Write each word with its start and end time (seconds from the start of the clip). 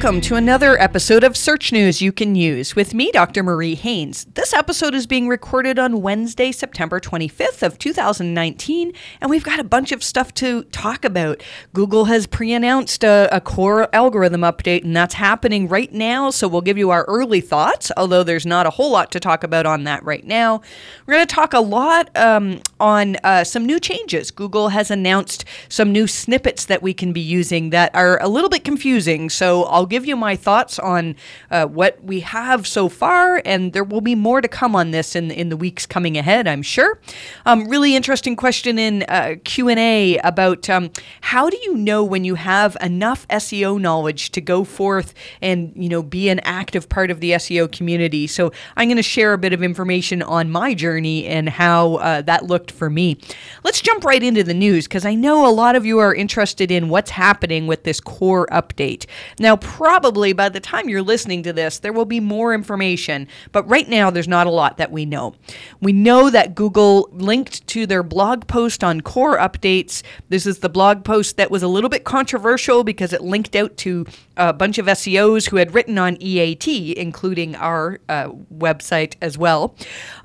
Welcome 0.00 0.22
to 0.22 0.36
another 0.36 0.80
episode 0.80 1.24
of 1.24 1.36
Search 1.36 1.72
News 1.72 2.00
You 2.00 2.10
Can 2.10 2.34
Use 2.34 2.74
with 2.74 2.94
me, 2.94 3.10
Dr. 3.12 3.42
Marie 3.42 3.74
Haynes. 3.74 4.24
This 4.32 4.54
episode 4.54 4.94
is 4.94 5.06
being 5.06 5.28
recorded 5.28 5.78
on 5.78 6.00
Wednesday, 6.00 6.52
September 6.52 7.00
25th 7.00 7.62
of 7.62 7.78
2019, 7.78 8.94
and 9.20 9.30
we've 9.30 9.44
got 9.44 9.60
a 9.60 9.64
bunch 9.64 9.92
of 9.92 10.02
stuff 10.02 10.32
to 10.36 10.62
talk 10.64 11.04
about. 11.04 11.42
Google 11.74 12.06
has 12.06 12.26
pre-announced 12.26 13.04
a, 13.04 13.28
a 13.30 13.42
core 13.42 13.94
algorithm 13.94 14.40
update, 14.40 14.84
and 14.84 14.96
that's 14.96 15.12
happening 15.12 15.68
right 15.68 15.92
now, 15.92 16.30
so 16.30 16.48
we'll 16.48 16.62
give 16.62 16.78
you 16.78 16.88
our 16.88 17.04
early 17.04 17.42
thoughts, 17.42 17.92
although 17.94 18.22
there's 18.22 18.46
not 18.46 18.66
a 18.66 18.70
whole 18.70 18.90
lot 18.90 19.12
to 19.12 19.20
talk 19.20 19.44
about 19.44 19.66
on 19.66 19.84
that 19.84 20.02
right 20.02 20.26
now. 20.26 20.62
We're 21.04 21.16
going 21.16 21.26
to 21.26 21.34
talk 21.34 21.52
a 21.52 21.60
lot 21.60 22.08
um, 22.16 22.62
on 22.80 23.16
uh, 23.16 23.44
some 23.44 23.66
new 23.66 23.78
changes. 23.78 24.30
Google 24.30 24.70
has 24.70 24.90
announced 24.90 25.44
some 25.68 25.92
new 25.92 26.06
snippets 26.06 26.64
that 26.64 26.80
we 26.80 26.94
can 26.94 27.12
be 27.12 27.20
using 27.20 27.68
that 27.68 27.94
are 27.94 28.18
a 28.22 28.28
little 28.28 28.48
bit 28.48 28.64
confusing, 28.64 29.28
so 29.28 29.64
I'll 29.64 29.89
give 29.90 30.06
you 30.06 30.16
my 30.16 30.36
thoughts 30.36 30.78
on 30.78 31.16
uh, 31.50 31.66
what 31.66 32.02
we 32.02 32.20
have 32.20 32.66
so 32.66 32.88
far, 32.88 33.42
and 33.44 33.72
there 33.72 33.84
will 33.84 34.00
be 34.00 34.14
more 34.14 34.40
to 34.40 34.48
come 34.48 34.74
on 34.74 34.92
this 34.92 35.14
in 35.14 35.30
in 35.30 35.50
the 35.50 35.56
weeks 35.56 35.84
coming 35.84 36.16
ahead. 36.16 36.48
I'm 36.48 36.62
sure. 36.62 37.00
Um, 37.44 37.68
really 37.68 37.94
interesting 37.94 38.36
question 38.36 38.78
in 38.78 39.02
uh, 39.02 39.34
Q 39.44 39.68
and 39.68 39.78
A 39.78 40.18
about 40.18 40.70
um, 40.70 40.90
how 41.20 41.50
do 41.50 41.58
you 41.62 41.76
know 41.76 42.04
when 42.04 42.24
you 42.24 42.36
have 42.36 42.76
enough 42.80 43.26
SEO 43.28 43.78
knowledge 43.80 44.30
to 44.30 44.40
go 44.40 44.64
forth 44.64 45.12
and 45.42 45.72
you 45.76 45.88
know 45.88 46.02
be 46.02 46.28
an 46.28 46.40
active 46.40 46.88
part 46.88 47.10
of 47.10 47.20
the 47.20 47.32
SEO 47.32 47.70
community. 47.70 48.26
So 48.26 48.52
I'm 48.76 48.88
going 48.88 48.96
to 48.96 49.02
share 49.02 49.32
a 49.32 49.38
bit 49.38 49.52
of 49.52 49.62
information 49.62 50.22
on 50.22 50.50
my 50.50 50.74
journey 50.74 51.26
and 51.26 51.48
how 51.48 51.96
uh, 51.96 52.22
that 52.22 52.46
looked 52.46 52.70
for 52.70 52.88
me. 52.88 53.18
Let's 53.64 53.80
jump 53.80 54.04
right 54.04 54.22
into 54.22 54.44
the 54.44 54.54
news 54.54 54.86
because 54.86 55.04
I 55.04 55.14
know 55.14 55.46
a 55.46 55.50
lot 55.50 55.76
of 55.76 55.84
you 55.84 55.98
are 55.98 56.14
interested 56.14 56.70
in 56.70 56.88
what's 56.88 57.10
happening 57.10 57.66
with 57.66 57.84
this 57.84 58.00
core 58.00 58.46
update. 58.52 59.06
Now, 59.38 59.56
probably 59.80 60.34
by 60.34 60.50
the 60.50 60.60
time 60.60 60.90
you're 60.90 61.00
listening 61.00 61.42
to 61.42 61.54
this, 61.54 61.78
there 61.78 61.94
will 61.94 62.04
be 62.04 62.20
more 62.20 62.52
information, 62.52 63.26
but 63.50 63.66
right 63.66 63.88
now 63.88 64.10
there's 64.10 64.28
not 64.28 64.46
a 64.46 64.50
lot 64.50 64.76
that 64.76 64.92
we 64.92 65.06
know. 65.06 65.34
We 65.80 65.94
know 65.94 66.28
that 66.28 66.54
Google 66.54 67.08
linked 67.12 67.66
to 67.68 67.86
their 67.86 68.02
blog 68.02 68.46
post 68.46 68.84
on 68.84 69.00
core 69.00 69.38
updates. 69.38 70.02
This 70.28 70.44
is 70.44 70.58
the 70.58 70.68
blog 70.68 71.02
post 71.02 71.38
that 71.38 71.50
was 71.50 71.62
a 71.62 71.66
little 71.66 71.88
bit 71.88 72.04
controversial 72.04 72.84
because 72.84 73.14
it 73.14 73.22
linked 73.22 73.56
out 73.56 73.78
to 73.78 74.04
a 74.36 74.52
bunch 74.52 74.76
of 74.76 74.84
SEOs 74.84 75.48
who 75.48 75.56
had 75.56 75.72
written 75.72 75.96
on 75.96 76.18
EAT, 76.20 76.68
including 76.98 77.56
our 77.56 78.00
uh, 78.10 78.28
website 78.52 79.14
as 79.22 79.38
well. 79.38 79.74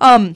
Um, 0.02 0.36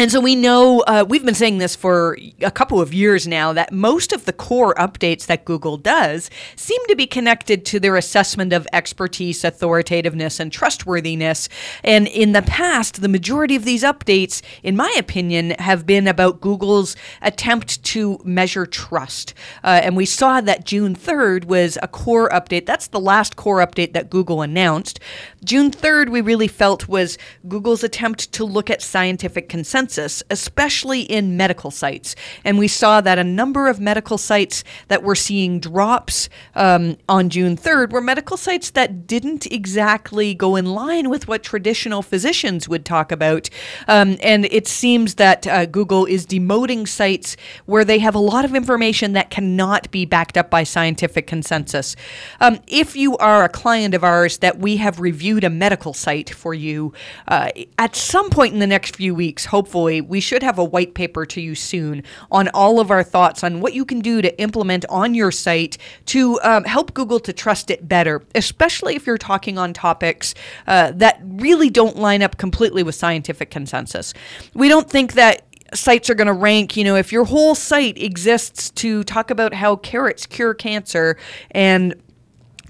and 0.00 0.10
so 0.10 0.18
we 0.18 0.34
know, 0.34 0.80
uh, 0.86 1.04
we've 1.06 1.26
been 1.26 1.34
saying 1.34 1.58
this 1.58 1.76
for 1.76 2.16
a 2.40 2.50
couple 2.50 2.80
of 2.80 2.94
years 2.94 3.28
now, 3.28 3.52
that 3.52 3.70
most 3.70 4.14
of 4.14 4.24
the 4.24 4.32
core 4.32 4.74
updates 4.76 5.26
that 5.26 5.44
Google 5.44 5.76
does 5.76 6.30
seem 6.56 6.80
to 6.86 6.96
be 6.96 7.06
connected 7.06 7.66
to 7.66 7.78
their 7.78 7.96
assessment 7.96 8.54
of 8.54 8.66
expertise, 8.72 9.44
authoritativeness, 9.44 10.40
and 10.40 10.50
trustworthiness. 10.50 11.50
And 11.84 12.08
in 12.08 12.32
the 12.32 12.40
past, 12.40 13.02
the 13.02 13.08
majority 13.08 13.54
of 13.56 13.66
these 13.66 13.82
updates, 13.82 14.40
in 14.62 14.74
my 14.74 14.90
opinion, 14.96 15.50
have 15.58 15.84
been 15.84 16.08
about 16.08 16.40
Google's 16.40 16.96
attempt 17.20 17.82
to 17.84 18.18
measure 18.24 18.64
trust. 18.64 19.34
Uh, 19.62 19.82
and 19.82 19.98
we 19.98 20.06
saw 20.06 20.40
that 20.40 20.64
June 20.64 20.96
3rd 20.96 21.44
was 21.44 21.76
a 21.82 21.88
core 21.88 22.30
update. 22.30 22.64
That's 22.64 22.86
the 22.86 23.00
last 23.00 23.36
core 23.36 23.58
update 23.58 23.92
that 23.92 24.08
Google 24.08 24.40
announced. 24.40 24.98
June 25.44 25.70
3rd, 25.70 26.08
we 26.08 26.22
really 26.22 26.48
felt 26.48 26.88
was 26.88 27.18
Google's 27.46 27.84
attempt 27.84 28.32
to 28.32 28.46
look 28.46 28.70
at 28.70 28.80
scientific 28.80 29.50
consensus 29.50 29.89
consensus, 29.90 30.22
especially 30.30 31.02
in 31.02 31.36
medical 31.36 31.70
sites. 31.70 32.14
And 32.44 32.58
we 32.58 32.68
saw 32.68 33.00
that 33.00 33.18
a 33.18 33.24
number 33.24 33.68
of 33.68 33.80
medical 33.80 34.18
sites 34.18 34.62
that 34.88 35.02
were 35.02 35.16
seeing 35.16 35.58
drops 35.58 36.28
um, 36.54 36.96
on 37.08 37.28
June 37.28 37.56
3rd 37.56 37.90
were 37.90 38.00
medical 38.00 38.36
sites 38.36 38.70
that 38.70 39.06
didn't 39.06 39.46
exactly 39.46 40.34
go 40.34 40.56
in 40.56 40.66
line 40.66 41.10
with 41.10 41.26
what 41.26 41.42
traditional 41.42 42.02
physicians 42.02 42.68
would 42.68 42.84
talk 42.84 43.10
about. 43.10 43.50
Um, 43.88 44.16
and 44.22 44.44
it 44.46 44.68
seems 44.68 45.16
that 45.16 45.46
uh, 45.46 45.66
Google 45.66 46.06
is 46.06 46.24
demoting 46.26 46.86
sites 46.86 47.36
where 47.66 47.84
they 47.84 47.98
have 47.98 48.14
a 48.14 48.20
lot 48.20 48.44
of 48.44 48.54
information 48.54 49.12
that 49.14 49.30
cannot 49.30 49.90
be 49.90 50.04
backed 50.04 50.36
up 50.36 50.50
by 50.50 50.62
scientific 50.62 51.26
consensus. 51.26 51.96
Um, 52.40 52.60
if 52.68 52.94
you 52.94 53.16
are 53.16 53.42
a 53.44 53.48
client 53.48 53.94
of 53.94 54.04
ours 54.04 54.38
that 54.38 54.58
we 54.58 54.76
have 54.76 55.00
reviewed 55.00 55.42
a 55.42 55.50
medical 55.50 55.94
site 55.94 56.30
for 56.30 56.54
you, 56.54 56.92
uh, 57.26 57.50
at 57.78 57.96
some 57.96 58.30
point 58.30 58.54
in 58.54 58.60
the 58.60 58.66
next 58.66 58.94
few 58.96 59.14
weeks, 59.14 59.46
hopefully, 59.46 59.79
we 59.84 60.20
should 60.20 60.42
have 60.42 60.58
a 60.58 60.64
white 60.64 60.94
paper 60.94 61.24
to 61.26 61.40
you 61.40 61.54
soon 61.54 62.02
on 62.30 62.48
all 62.48 62.80
of 62.80 62.90
our 62.90 63.02
thoughts 63.02 63.42
on 63.42 63.60
what 63.60 63.72
you 63.72 63.84
can 63.84 64.00
do 64.00 64.20
to 64.20 64.40
implement 64.40 64.84
on 64.88 65.14
your 65.14 65.30
site 65.30 65.78
to 66.06 66.40
um, 66.42 66.64
help 66.64 66.92
Google 66.94 67.20
to 67.20 67.32
trust 67.32 67.70
it 67.70 67.88
better, 67.88 68.22
especially 68.34 68.96
if 68.96 69.06
you're 69.06 69.18
talking 69.18 69.58
on 69.58 69.72
topics 69.72 70.34
uh, 70.66 70.92
that 70.92 71.20
really 71.24 71.70
don't 71.70 71.96
line 71.96 72.22
up 72.22 72.36
completely 72.36 72.82
with 72.82 72.94
scientific 72.94 73.50
consensus. 73.50 74.12
We 74.54 74.68
don't 74.68 74.90
think 74.90 75.14
that 75.14 75.46
sites 75.74 76.10
are 76.10 76.14
going 76.14 76.26
to 76.26 76.32
rank, 76.32 76.76
you 76.76 76.84
know, 76.84 76.96
if 76.96 77.12
your 77.12 77.24
whole 77.24 77.54
site 77.54 77.96
exists 77.96 78.70
to 78.70 79.04
talk 79.04 79.30
about 79.30 79.54
how 79.54 79.76
carrots 79.76 80.26
cure 80.26 80.54
cancer 80.54 81.16
and 81.52 81.94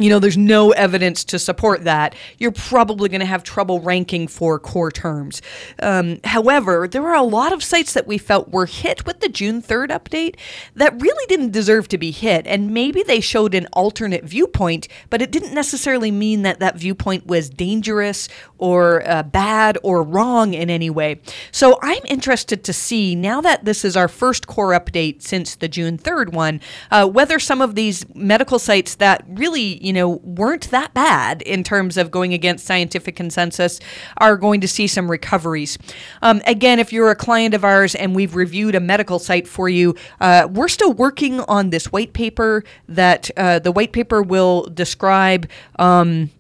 you 0.01 0.09
know, 0.11 0.19
there's 0.19 0.39
no 0.39 0.71
evidence 0.73 1.25
to 1.25 1.39
support 1.39 1.85
that, 1.85 2.15
you're 2.39 2.53
probably 2.53 3.09
going 3.09 3.21
to 3.21 3.27
have 3.27 3.43
trouble 3.43 3.81
ranking 3.81 4.27
for 4.27 4.59
core 4.59 4.91
terms. 4.91 5.43
Um, 5.83 6.21
however, 6.25 6.89
there 6.89 7.07
are 7.07 7.15
a 7.15 7.23
lot 7.23 7.53
of 7.53 7.63
sites 7.63 7.93
that 7.93 8.07
we 8.07 8.19
felt 8.19 8.51
were 8.51 8.67
hit 8.67 9.07
with 9.07 9.21
the 9.21 9.29
June 9.29 9.63
3rd 9.63 9.89
update 9.89 10.37
that 10.75 11.01
really 11.01 11.27
didn't 11.27 11.51
deserve 11.51 11.89
to 11.89 11.99
be 11.99 12.11
hit. 12.11 12.47
And 12.47 12.73
maybe 12.73 13.03
they 13.03 13.21
showed 13.21 13.55
an 13.55 13.67
alternate 13.73 14.25
viewpoint, 14.25 14.89
but 15.11 15.21
it 15.23 15.31
didn't 15.31 15.55
necessarily 15.55 16.11
mean 16.11 16.43
that 16.43 16.61
that 16.61 16.77
viewpoint 16.77 17.27
was 17.27 17.51
dangerous 17.51 18.29
or 18.59 19.07
uh, 19.09 19.23
bad 19.23 19.79
or 19.83 20.03
wrong 20.03 20.55
in 20.55 20.71
any 20.71 20.91
way. 20.91 21.21
So 21.53 21.79
I'm 21.83 22.03
interested 22.07 22.65
to 22.65 22.73
see, 22.73 23.15
now 23.15 23.41
that 23.41 23.65
this 23.65 23.85
is 23.85 23.97
our 23.97 24.09
first 24.09 24.47
core 24.47 24.71
update 24.73 25.23
since 25.23 25.55
the 25.55 25.69
June 25.69 25.99
3rd 25.99 26.33
one, 26.33 26.61
uh, 26.91 27.07
whether 27.07 27.39
some 27.39 27.61
of 27.61 27.75
these 27.75 28.05
medical 28.15 28.59
sites 28.59 28.95
that 28.97 29.25
really, 29.29 29.85
you 29.85 29.90
know, 29.93 30.21
weren't 30.23 30.71
that 30.71 30.95
bad 30.95 31.43
in 31.43 31.63
terms 31.63 31.97
of 31.97 32.11
going 32.11 32.35
against 32.35 32.67
scientific 32.67 33.17
consensus 33.17 33.81
are 34.19 34.37
going 34.37 34.61
to 34.61 34.69
see 34.69 34.87
some 34.87 35.11
recoveries. 35.11 35.79
Um, 36.23 36.43
again, 36.47 36.79
if 36.79 36.93
you're 36.93 37.11
a 37.11 37.17
client 37.17 37.55
of 37.55 37.65
ours 37.65 37.95
and 37.95 38.15
we've 38.15 38.35
reviewed 38.35 38.75
a 38.75 38.81
medical 38.81 39.19
site 39.19 39.49
for 39.49 39.69
you, 39.69 39.95
uh, 40.21 40.49
we're 40.51 40.69
still 40.69 40.93
working 40.93 41.41
on 41.41 41.71
this 41.71 41.93
white 41.93 42.13
paper 42.13 42.65
that 42.89 43.31
uh, 43.37 43.59
the 43.59 43.73
white 43.73 43.93
paper 43.93 44.23
will 44.23 44.65
describe. 44.65 45.49
Um, 45.79 46.31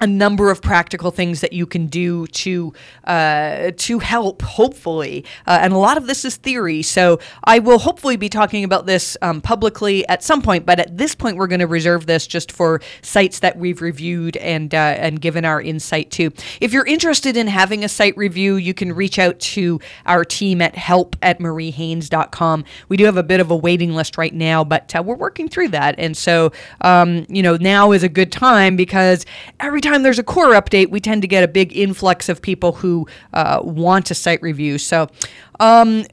a 0.00 0.06
number 0.06 0.50
of 0.50 0.60
practical 0.60 1.10
things 1.12 1.40
that 1.40 1.52
you 1.52 1.66
can 1.66 1.86
do 1.86 2.26
to 2.26 2.72
uh, 3.04 3.70
to 3.76 4.00
help, 4.00 4.42
hopefully. 4.42 5.24
Uh, 5.46 5.58
and 5.62 5.72
a 5.72 5.78
lot 5.78 5.96
of 5.96 6.06
this 6.06 6.24
is 6.24 6.36
theory, 6.36 6.82
so 6.82 7.20
I 7.44 7.60
will 7.60 7.78
hopefully 7.78 8.16
be 8.16 8.28
talking 8.28 8.64
about 8.64 8.86
this 8.86 9.16
um, 9.22 9.40
publicly 9.40 10.06
at 10.08 10.24
some 10.24 10.42
point. 10.42 10.66
But 10.66 10.80
at 10.80 10.98
this 10.98 11.14
point, 11.14 11.36
we're 11.36 11.46
going 11.46 11.60
to 11.60 11.68
reserve 11.68 12.06
this 12.06 12.26
just 12.26 12.50
for 12.50 12.80
sites 13.02 13.38
that 13.38 13.56
we've 13.56 13.80
reviewed 13.80 14.36
and 14.38 14.74
uh, 14.74 14.96
and 14.98 15.20
given 15.20 15.44
our 15.44 15.62
insight 15.62 16.10
to. 16.12 16.32
If 16.60 16.72
you're 16.72 16.86
interested 16.86 17.36
in 17.36 17.46
having 17.46 17.84
a 17.84 17.88
site 17.88 18.16
review, 18.16 18.56
you 18.56 18.74
can 18.74 18.92
reach 18.92 19.20
out 19.20 19.38
to 19.40 19.80
our 20.06 20.24
team 20.24 20.60
at 20.60 20.74
help 20.74 21.14
at 21.22 21.38
mariehaynes.com. 21.38 22.64
We 22.88 22.96
do 22.96 23.04
have 23.04 23.16
a 23.16 23.22
bit 23.22 23.38
of 23.38 23.50
a 23.50 23.56
waiting 23.56 23.94
list 23.94 24.18
right 24.18 24.34
now, 24.34 24.64
but 24.64 24.94
uh, 24.96 25.04
we're 25.04 25.14
working 25.14 25.48
through 25.48 25.68
that. 25.68 25.94
And 25.98 26.16
so, 26.16 26.50
um, 26.80 27.26
you 27.28 27.42
know, 27.42 27.56
now 27.56 27.92
is 27.92 28.02
a 28.02 28.08
good 28.08 28.32
time 28.32 28.74
because 28.74 29.24
every 29.60 29.83
time 29.84 30.02
there's 30.02 30.18
a 30.18 30.24
core 30.24 30.52
update, 30.52 30.90
we 30.90 31.00
tend 31.00 31.22
to 31.22 31.28
get 31.28 31.44
a 31.44 31.48
big 31.48 31.76
influx 31.76 32.28
of 32.28 32.42
people 32.42 32.72
who 32.72 33.06
uh, 33.32 33.60
want 33.62 34.10
a 34.10 34.14
site 34.14 34.42
review. 34.42 34.78
So, 34.78 35.08
um, 35.60 36.04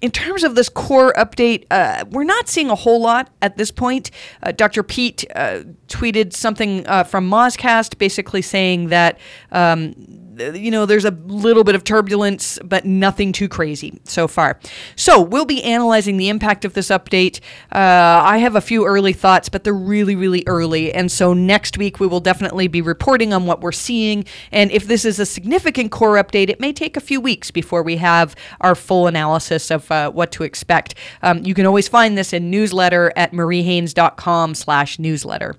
in 0.00 0.10
terms 0.10 0.44
of 0.44 0.54
this 0.54 0.68
core 0.68 1.12
update, 1.14 1.66
uh, 1.70 2.04
we're 2.10 2.24
not 2.24 2.48
seeing 2.48 2.70
a 2.70 2.74
whole 2.74 3.02
lot 3.02 3.30
at 3.42 3.58
this 3.58 3.70
point. 3.70 4.10
Uh, 4.42 4.52
Dr. 4.52 4.82
Pete 4.82 5.24
uh, 5.34 5.64
tweeted 5.88 6.32
something 6.32 6.86
uh, 6.86 7.04
from 7.04 7.28
Mozcast 7.28 7.98
basically 7.98 8.40
saying 8.40 8.88
that 8.88 9.18
um, 9.52 9.94
you 10.38 10.70
know, 10.70 10.86
there's 10.86 11.04
a 11.04 11.10
little 11.10 11.64
bit 11.64 11.74
of 11.74 11.84
turbulence, 11.84 12.58
but 12.64 12.84
nothing 12.84 13.32
too 13.32 13.48
crazy 13.48 14.00
so 14.04 14.28
far. 14.28 14.58
So 14.96 15.20
we'll 15.20 15.44
be 15.44 15.62
analyzing 15.62 16.16
the 16.16 16.28
impact 16.28 16.64
of 16.64 16.74
this 16.74 16.88
update. 16.88 17.40
Uh, 17.72 18.22
I 18.24 18.38
have 18.38 18.56
a 18.56 18.60
few 18.60 18.86
early 18.86 19.12
thoughts, 19.12 19.48
but 19.48 19.64
they're 19.64 19.72
really, 19.72 20.16
really 20.16 20.44
early. 20.46 20.92
And 20.92 21.10
so 21.10 21.34
next 21.34 21.78
week 21.78 22.00
we 22.00 22.06
will 22.06 22.20
definitely 22.20 22.68
be 22.68 22.82
reporting 22.82 23.32
on 23.32 23.46
what 23.46 23.60
we're 23.60 23.72
seeing. 23.72 24.24
And 24.52 24.70
if 24.70 24.86
this 24.86 25.04
is 25.04 25.18
a 25.18 25.26
significant 25.26 25.90
core 25.90 26.16
update, 26.16 26.48
it 26.48 26.60
may 26.60 26.72
take 26.72 26.96
a 26.96 27.00
few 27.00 27.20
weeks 27.20 27.50
before 27.50 27.82
we 27.82 27.96
have 27.96 28.34
our 28.60 28.74
full 28.74 29.06
analysis 29.06 29.70
of 29.70 29.90
uh, 29.90 30.10
what 30.10 30.32
to 30.32 30.44
expect. 30.44 30.94
Um, 31.22 31.44
you 31.44 31.54
can 31.54 31.66
always 31.66 31.88
find 31.88 32.16
this 32.16 32.32
in 32.32 32.50
newsletter 32.50 33.12
at 33.16 33.32
mariehaynes.com 33.32 34.54
slash 34.54 34.98
newsletter. 34.98 35.56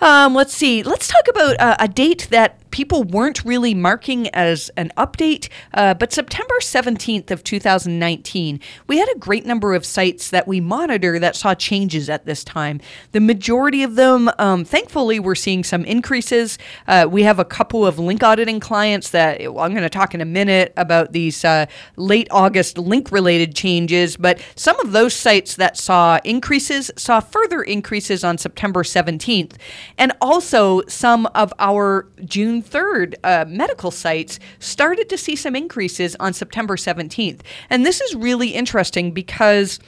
Um, 0.00 0.34
let's 0.34 0.54
see. 0.54 0.82
Let's 0.82 1.08
talk 1.08 1.26
about 1.28 1.60
uh, 1.60 1.76
a 1.78 1.88
date 1.88 2.28
that 2.30 2.58
people 2.70 3.02
weren't 3.02 3.44
really 3.44 3.74
marking 3.74 4.28
as 4.28 4.70
an 4.76 4.92
update. 4.96 5.48
Uh, 5.74 5.94
but 5.94 6.12
September 6.12 6.54
17th 6.60 7.30
of 7.30 7.42
2019, 7.44 8.60
we 8.86 8.98
had 8.98 9.08
a 9.14 9.18
great 9.18 9.46
number 9.46 9.74
of 9.74 9.84
sites 9.84 10.30
that 10.30 10.46
we 10.46 10.60
monitor 10.60 11.18
that 11.18 11.36
saw 11.36 11.54
changes 11.54 12.08
at 12.08 12.24
this 12.24 12.44
time. 12.44 12.80
The 13.12 13.20
majority 13.20 13.82
of 13.82 13.94
them, 13.94 14.30
um, 14.38 14.64
thankfully, 14.64 15.18
we're 15.18 15.34
seeing 15.34 15.64
some 15.64 15.84
increases. 15.84 16.58
Uh, 16.86 17.06
we 17.10 17.22
have 17.22 17.38
a 17.38 17.44
couple 17.44 17.86
of 17.86 17.98
link 17.98 18.22
auditing 18.22 18.60
clients 18.60 19.10
that 19.10 19.40
well, 19.40 19.64
I'm 19.64 19.72
going 19.72 19.82
to 19.82 19.88
talk 19.88 20.14
in 20.14 20.20
a 20.20 20.26
minute 20.26 20.72
about 20.76 21.12
these 21.12 21.44
uh, 21.44 21.66
late 21.96 22.28
August 22.30 22.78
link 22.78 23.10
related 23.10 23.54
changes, 23.54 24.16
but 24.16 24.40
some 24.56 24.78
of 24.80 24.92
those 24.92 25.14
sites 25.14 25.56
that 25.56 25.76
saw 25.76 26.18
increases 26.24 26.90
saw 26.96 27.20
further 27.20 27.62
increases 27.62 28.24
on 28.24 28.38
September 28.38 28.82
17th. 28.82 29.54
And 29.98 30.12
also, 30.20 30.82
some 30.86 31.26
of 31.34 31.52
our 31.58 32.08
June 32.24 32.62
3rd 32.62 33.16
uh, 33.24 33.44
medical 33.48 33.90
sites 33.90 34.38
started 34.60 35.08
to 35.08 35.18
see 35.18 35.36
some 35.36 35.54
increases 35.54 36.16
on 36.20 36.32
September 36.32 36.76
17th. 36.76 37.40
And 37.68 37.84
this 37.84 38.00
is 38.00 38.14
really 38.14 38.50
interesting 38.50 39.12
because. 39.12 39.78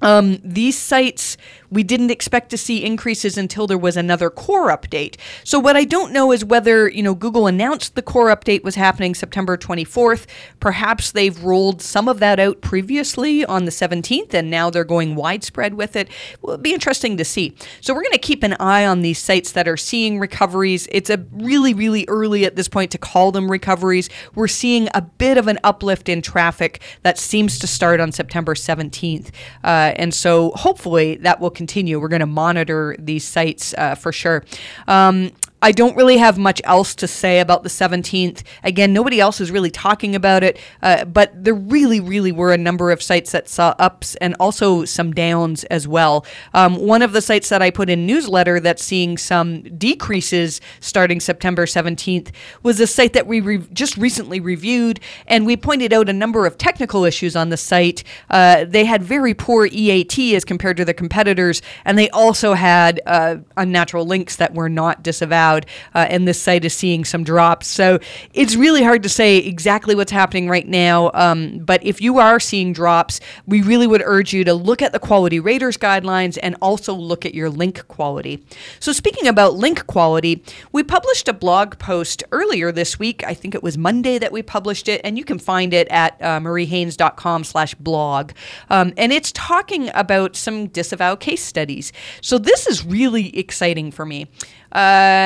Um, 0.00 0.40
these 0.42 0.76
sites 0.76 1.36
we 1.72 1.82
didn't 1.82 2.10
expect 2.10 2.50
to 2.50 2.58
see 2.58 2.84
increases 2.84 3.38
until 3.38 3.66
there 3.66 3.78
was 3.78 3.96
another 3.96 4.28
core 4.28 4.68
update. 4.68 5.16
So 5.42 5.58
what 5.58 5.74
I 5.74 5.84
don't 5.84 6.12
know 6.12 6.30
is 6.30 6.44
whether, 6.44 6.88
you 6.88 7.02
know, 7.02 7.14
Google 7.14 7.46
announced 7.46 7.94
the 7.94 8.02
core 8.02 8.28
update 8.28 8.62
was 8.62 8.74
happening 8.74 9.14
September 9.14 9.56
24th. 9.56 10.26
Perhaps 10.60 11.12
they've 11.12 11.42
rolled 11.42 11.80
some 11.80 12.08
of 12.08 12.18
that 12.20 12.38
out 12.38 12.60
previously 12.60 13.44
on 13.44 13.64
the 13.64 13.70
17th 13.70 14.34
and 14.34 14.50
now 14.50 14.68
they're 14.68 14.84
going 14.84 15.14
widespread 15.14 15.74
with 15.74 15.96
it. 15.96 16.10
Well, 16.42 16.54
it'll 16.54 16.62
be 16.62 16.74
interesting 16.74 17.16
to 17.16 17.24
see. 17.24 17.56
So 17.80 17.94
we're 17.94 18.02
going 18.02 18.12
to 18.12 18.18
keep 18.18 18.42
an 18.42 18.54
eye 18.60 18.84
on 18.84 19.00
these 19.00 19.18
sites 19.18 19.52
that 19.52 19.66
are 19.66 19.78
seeing 19.78 20.18
recoveries. 20.18 20.86
It's 20.92 21.08
a 21.08 21.24
really 21.32 21.72
really 21.72 22.04
early 22.08 22.44
at 22.44 22.54
this 22.54 22.68
point 22.68 22.90
to 22.90 22.98
call 22.98 23.32
them 23.32 23.50
recoveries. 23.50 24.10
We're 24.34 24.48
seeing 24.48 24.88
a 24.92 25.00
bit 25.00 25.38
of 25.38 25.48
an 25.48 25.58
uplift 25.64 26.10
in 26.10 26.20
traffic 26.20 26.82
that 27.02 27.16
seems 27.16 27.58
to 27.60 27.66
start 27.66 27.98
on 27.98 28.12
September 28.12 28.54
17th. 28.54 29.30
Uh, 29.64 29.94
and 29.96 30.12
so 30.12 30.50
hopefully 30.50 31.16
that 31.16 31.40
will 31.40 31.50
continue 31.50 31.61
continue. 31.62 32.00
We're 32.00 32.08
going 32.08 32.20
to 32.20 32.26
monitor 32.26 32.96
these 32.98 33.22
sites 33.22 33.72
uh, 33.78 33.94
for 33.94 34.10
sure. 34.10 34.42
Um, 34.88 35.30
I 35.62 35.70
don't 35.70 35.96
really 35.96 36.16
have 36.16 36.38
much 36.38 36.60
else 36.64 36.92
to 36.96 37.06
say 37.06 37.38
about 37.38 37.62
the 37.62 37.68
17th. 37.68 38.42
Again, 38.64 38.92
nobody 38.92 39.20
else 39.20 39.40
is 39.40 39.52
really 39.52 39.70
talking 39.70 40.16
about 40.16 40.42
it, 40.42 40.58
uh, 40.82 41.04
but 41.04 41.32
there 41.32 41.54
really, 41.54 42.00
really 42.00 42.32
were 42.32 42.52
a 42.52 42.58
number 42.58 42.90
of 42.90 43.00
sites 43.00 43.30
that 43.30 43.48
saw 43.48 43.72
ups 43.78 44.16
and 44.16 44.34
also 44.40 44.84
some 44.84 45.12
downs 45.12 45.62
as 45.64 45.86
well. 45.86 46.26
Um, 46.52 46.76
one 46.76 47.00
of 47.00 47.12
the 47.12 47.22
sites 47.22 47.48
that 47.50 47.62
I 47.62 47.70
put 47.70 47.88
in 47.88 48.06
newsletter 48.06 48.58
that's 48.58 48.82
seeing 48.82 49.16
some 49.16 49.62
decreases 49.62 50.60
starting 50.80 51.20
September 51.20 51.64
17th 51.64 52.32
was 52.64 52.80
a 52.80 52.86
site 52.88 53.12
that 53.12 53.28
we 53.28 53.40
re- 53.40 53.64
just 53.72 53.96
recently 53.96 54.40
reviewed, 54.40 54.98
and 55.28 55.46
we 55.46 55.56
pointed 55.56 55.92
out 55.92 56.08
a 56.08 56.12
number 56.12 56.44
of 56.44 56.58
technical 56.58 57.04
issues 57.04 57.36
on 57.36 57.50
the 57.50 57.56
site. 57.56 58.02
Uh, 58.28 58.64
they 58.64 58.84
had 58.84 59.00
very 59.00 59.32
poor 59.32 59.68
EAT 59.70 60.34
as 60.34 60.44
compared 60.44 60.76
to 60.76 60.84
the 60.84 60.94
competitors, 60.94 61.62
and 61.84 61.96
they 61.96 62.10
also 62.10 62.54
had 62.54 63.00
uh, 63.06 63.36
unnatural 63.56 64.04
links 64.04 64.34
that 64.34 64.54
were 64.54 64.68
not 64.68 65.04
disavowed 65.04 65.51
uh, 65.94 66.06
and 66.08 66.26
this 66.26 66.40
site 66.40 66.64
is 66.64 66.74
seeing 66.74 67.04
some 67.04 67.24
drops. 67.24 67.66
So 67.66 67.98
it's 68.34 68.56
really 68.56 68.82
hard 68.82 69.02
to 69.02 69.08
say 69.08 69.38
exactly 69.38 69.94
what's 69.94 70.12
happening 70.12 70.48
right 70.48 70.66
now. 70.66 71.10
Um, 71.14 71.58
but 71.58 71.84
if 71.84 72.00
you 72.00 72.18
are 72.18 72.40
seeing 72.40 72.72
drops, 72.72 73.20
we 73.46 73.62
really 73.62 73.86
would 73.86 74.02
urge 74.04 74.32
you 74.32 74.44
to 74.44 74.54
look 74.54 74.82
at 74.82 74.92
the 74.92 74.98
quality 74.98 75.40
raters 75.40 75.76
guidelines 75.76 76.38
and 76.42 76.56
also 76.60 76.94
look 76.94 77.26
at 77.26 77.34
your 77.34 77.50
link 77.50 77.86
quality. 77.88 78.44
So 78.80 78.92
speaking 78.92 79.28
about 79.28 79.54
link 79.54 79.86
quality, 79.86 80.42
we 80.72 80.82
published 80.82 81.28
a 81.28 81.32
blog 81.32 81.78
post 81.78 82.24
earlier 82.32 82.72
this 82.72 82.98
week. 82.98 83.24
I 83.24 83.34
think 83.34 83.54
it 83.54 83.62
was 83.62 83.76
Monday 83.76 84.18
that 84.18 84.32
we 84.32 84.42
published 84.42 84.88
it, 84.88 85.00
and 85.04 85.18
you 85.18 85.24
can 85.24 85.38
find 85.38 85.74
it 85.74 85.88
at 85.88 86.20
uh, 86.20 86.40
mariehaynes.com 86.40 87.44
slash 87.44 87.74
blog. 87.74 88.32
Um, 88.70 88.92
and 88.96 89.12
it's 89.12 89.32
talking 89.32 89.90
about 89.94 90.36
some 90.36 90.68
disavow 90.68 91.16
case 91.16 91.42
studies. 91.42 91.92
So 92.20 92.38
this 92.38 92.66
is 92.66 92.84
really 92.84 93.36
exciting 93.36 93.90
for 93.90 94.06
me. 94.06 94.28
Uh, 94.74 94.78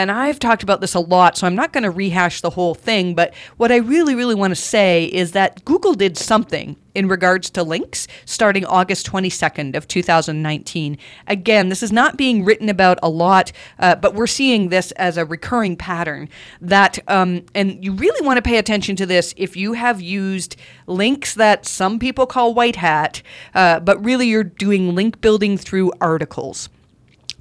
and 0.03 0.11
I've 0.11 0.41
talked 0.41 0.65
about 0.65 0.81
this 0.81 0.95
a 0.95 1.01
lot, 1.01 1.37
so 1.37 1.47
I'm 1.47 1.55
not 1.55 1.73
going 1.73 1.85
to 1.85 1.91
rehash 1.91 2.41
the 2.41 2.51
whole 2.51 2.75
thing. 2.75 3.15
But 3.15 3.33
what 3.57 3.71
I 3.71 3.77
really, 3.77 4.15
really 4.15 4.35
want 4.35 4.51
to 4.51 4.61
say 4.61 5.05
is 5.05 5.33
that 5.33 5.65
Google 5.65 5.95
did 5.95 6.17
something 6.17 6.77
in 6.97 7.07
regards 7.09 7.51
to 7.51 7.63
links 7.63 8.09
starting 8.25 8.65
August 8.65 9.07
22nd 9.07 9.77
of 9.77 9.87
2019. 9.87 10.99
Again, 11.29 11.69
this 11.69 11.83
is 11.83 11.93
not 11.93 12.17
being 12.17 12.45
written 12.45 12.69
about 12.69 12.99
a 13.03 13.09
lot, 13.09 13.53
uh, 13.79 13.95
but 13.95 14.15
we're 14.15 14.27
seeing 14.27 14.71
this 14.71 14.91
as 14.93 15.17
a 15.17 15.25
recurring 15.25 15.77
pattern. 15.77 16.29
That 16.61 16.99
um, 17.07 17.45
and 17.55 17.85
you 17.85 17.93
really 17.93 18.27
want 18.27 18.39
to 18.39 18.43
pay 18.43 18.57
attention 18.57 18.97
to 18.97 19.07
this 19.07 19.35
if 19.37 19.57
you 19.57 19.75
have 19.75 20.01
used 20.01 20.57
links 20.87 21.35
that 21.35 21.67
some 21.67 21.99
people 21.99 22.27
call 22.27 22.55
white 22.55 22.77
hat, 22.77 23.23
uh, 23.55 23.79
but 23.81 24.03
really 24.05 24.27
you're 24.27 24.43
doing 24.43 24.95
link 24.95 25.21
building 25.21 25.59
through 25.59 25.93
articles. 26.01 26.69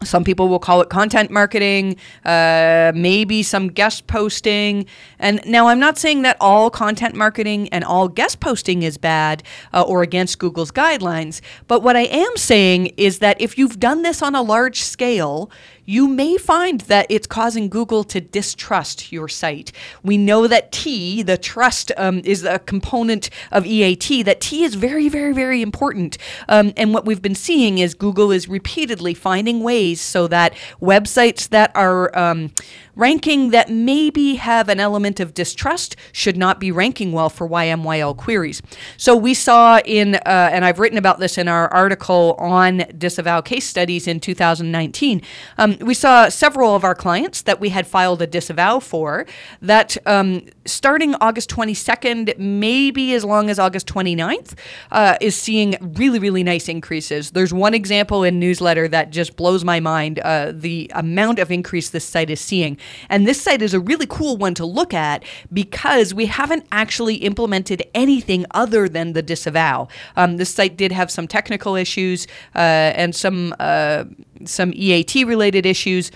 Some 0.03 0.24
people 0.24 0.50
will 0.50 0.59
call 0.59 0.81
it 0.81 0.89
content 0.89 1.31
marketing, 1.31 1.95
uh, 2.25 2.92
maybe 2.94 3.42
some 3.44 3.69
guest 3.69 4.07
posting. 4.07 4.86
And 5.19 5.42
now 5.45 5.68
I'm 5.68 5.80
not 5.80 5.97
saying 5.97 6.21
that 6.24 6.38
all 6.39 6.69
content 6.69 7.15
marketing 7.15 7.69
and 7.69 7.83
all 7.83 8.07
guest 8.09 8.39
posting 8.39 8.83
is 8.83 8.97
bad 8.97 9.42
uh, 9.74 9.83
or 9.83 10.01
against 10.01 10.38
Google's 10.38 10.71
guidelines. 10.71 11.39
But 11.68 11.81
what 11.81 11.95
I 11.95 12.01
am 12.01 12.36
saying 12.36 12.88
is 12.97 13.19
that 13.19 13.39
if 13.39 13.57
you've 13.57 13.80
done 13.80 14.01
this 14.01 14.21
on 14.21 14.36
a 14.36 14.42
large 14.42 14.81
scale, 14.81 15.50
you 15.85 16.07
may 16.07 16.37
find 16.37 16.81
that 16.81 17.05
it's 17.09 17.27
causing 17.27 17.69
Google 17.69 18.03
to 18.05 18.19
distrust 18.19 19.11
your 19.11 19.27
site. 19.27 19.71
We 20.03 20.17
know 20.17 20.47
that 20.47 20.71
T, 20.71 21.21
the 21.21 21.37
trust, 21.37 21.91
um, 21.97 22.21
is 22.23 22.43
a 22.43 22.59
component 22.59 23.29
of 23.51 23.65
EAT, 23.65 24.23
that 24.23 24.41
T 24.41 24.63
is 24.63 24.75
very, 24.75 25.09
very, 25.09 25.33
very 25.33 25.61
important. 25.61 26.17
Um, 26.49 26.73
and 26.75 26.93
what 26.93 27.05
we've 27.05 27.21
been 27.21 27.35
seeing 27.35 27.77
is 27.77 27.93
Google 27.93 28.31
is 28.31 28.47
repeatedly 28.47 29.13
finding 29.13 29.61
ways 29.61 30.01
so 30.01 30.27
that 30.27 30.53
websites 30.81 31.49
that 31.49 31.71
are 31.75 32.15
um, 32.17 32.51
ranking 32.95 33.51
that 33.51 33.69
maybe 33.69 34.36
have 34.36 34.69
an 34.69 34.80
element 34.80 35.19
of 35.19 35.33
distrust 35.33 35.95
should 36.12 36.38
not 36.38 36.59
be 36.59 36.71
ranking 36.71 37.12
well 37.12 37.30
for 37.30 37.47
YMYL 37.47 38.15
queries. 38.15 38.62
So 38.97 39.15
we 39.15 39.33
saw 39.33 39.80
in, 39.86 40.15
uh, 40.15 40.21
and 40.25 40.65
I've 40.65 40.80
written 40.80 40.97
about 40.97 41.19
this 41.19 41.38
in 41.38 41.47
our 41.47 41.71
article 41.74 42.36
on 42.39 42.86
disavow 42.97 43.42
case 43.42 43.65
studies 43.68 44.07
in 44.07 44.19
2019, 44.19 45.21
um, 45.57 45.77
we 45.81 45.94
saw 45.94 46.30
several 46.30 46.75
of 46.75 46.83
our 46.83 46.95
clients 46.95 47.42
that 47.44 47.59
we 47.59 47.69
had 47.69 47.88
filed 47.88 48.21
a 48.21 48.27
disavow 48.27 48.80
for 48.80 49.25
that 49.61 49.97
um, 50.06 50.45
starting 50.66 51.16
August 51.16 51.49
22nd, 51.49 52.37
maybe 52.37 53.14
as 53.14 53.23
long 53.23 53.49
as 53.49 53.59
August 53.59 53.87
29th, 53.87 54.54
uh, 54.92 55.18
is 55.21 55.35
seeing 55.35 55.75
really, 55.81 56.19
really 56.19 56.44
nice 56.44 56.68
increases. 56.68 57.31
There's 57.31 57.54
one 57.54 57.73
example 57.73 58.23
in 58.23 58.40
newsletter 58.40 58.87
that 58.90 59.09
just 59.11 59.35
blows 59.35 59.64
my 59.64 59.80
mind 59.80 60.19
uh, 60.19 60.52
the 60.54 60.92
amount 60.94 61.40
of 61.40 61.52
increase 61.52 61.90
this 61.90 62.06
site 62.06 62.30
is 62.30 62.40
seeing. 62.40 62.78
And 63.09 63.27
this 63.27 63.42
site 63.42 63.61
is 63.61 63.73
a 63.73 63.80
really 63.80 64.07
cool 64.07 64.37
one 64.37 64.54
to 64.56 64.65
look 64.65 64.94
at 64.94 65.23
because 65.51 66.13
we 66.13 66.25
haven't 66.25 66.65
actually 66.71 67.15
implemented 67.15 67.83
anything 67.94 68.45
other 68.51 68.89
than 68.89 69.13
the 69.13 69.21
disavow. 69.21 69.87
Um, 70.15 70.37
this 70.37 70.54
site 70.54 70.77
did 70.77 70.92
have 70.92 71.11
some 71.11 71.27
technical 71.27 71.75
issues 71.75 72.27
uh, 72.56 72.59
and 72.95 73.15
some 73.15 73.56
uh, 73.59 74.06
some 74.44 74.73
EAT 74.75 75.23
related 75.25 75.65
issues 75.65 76.11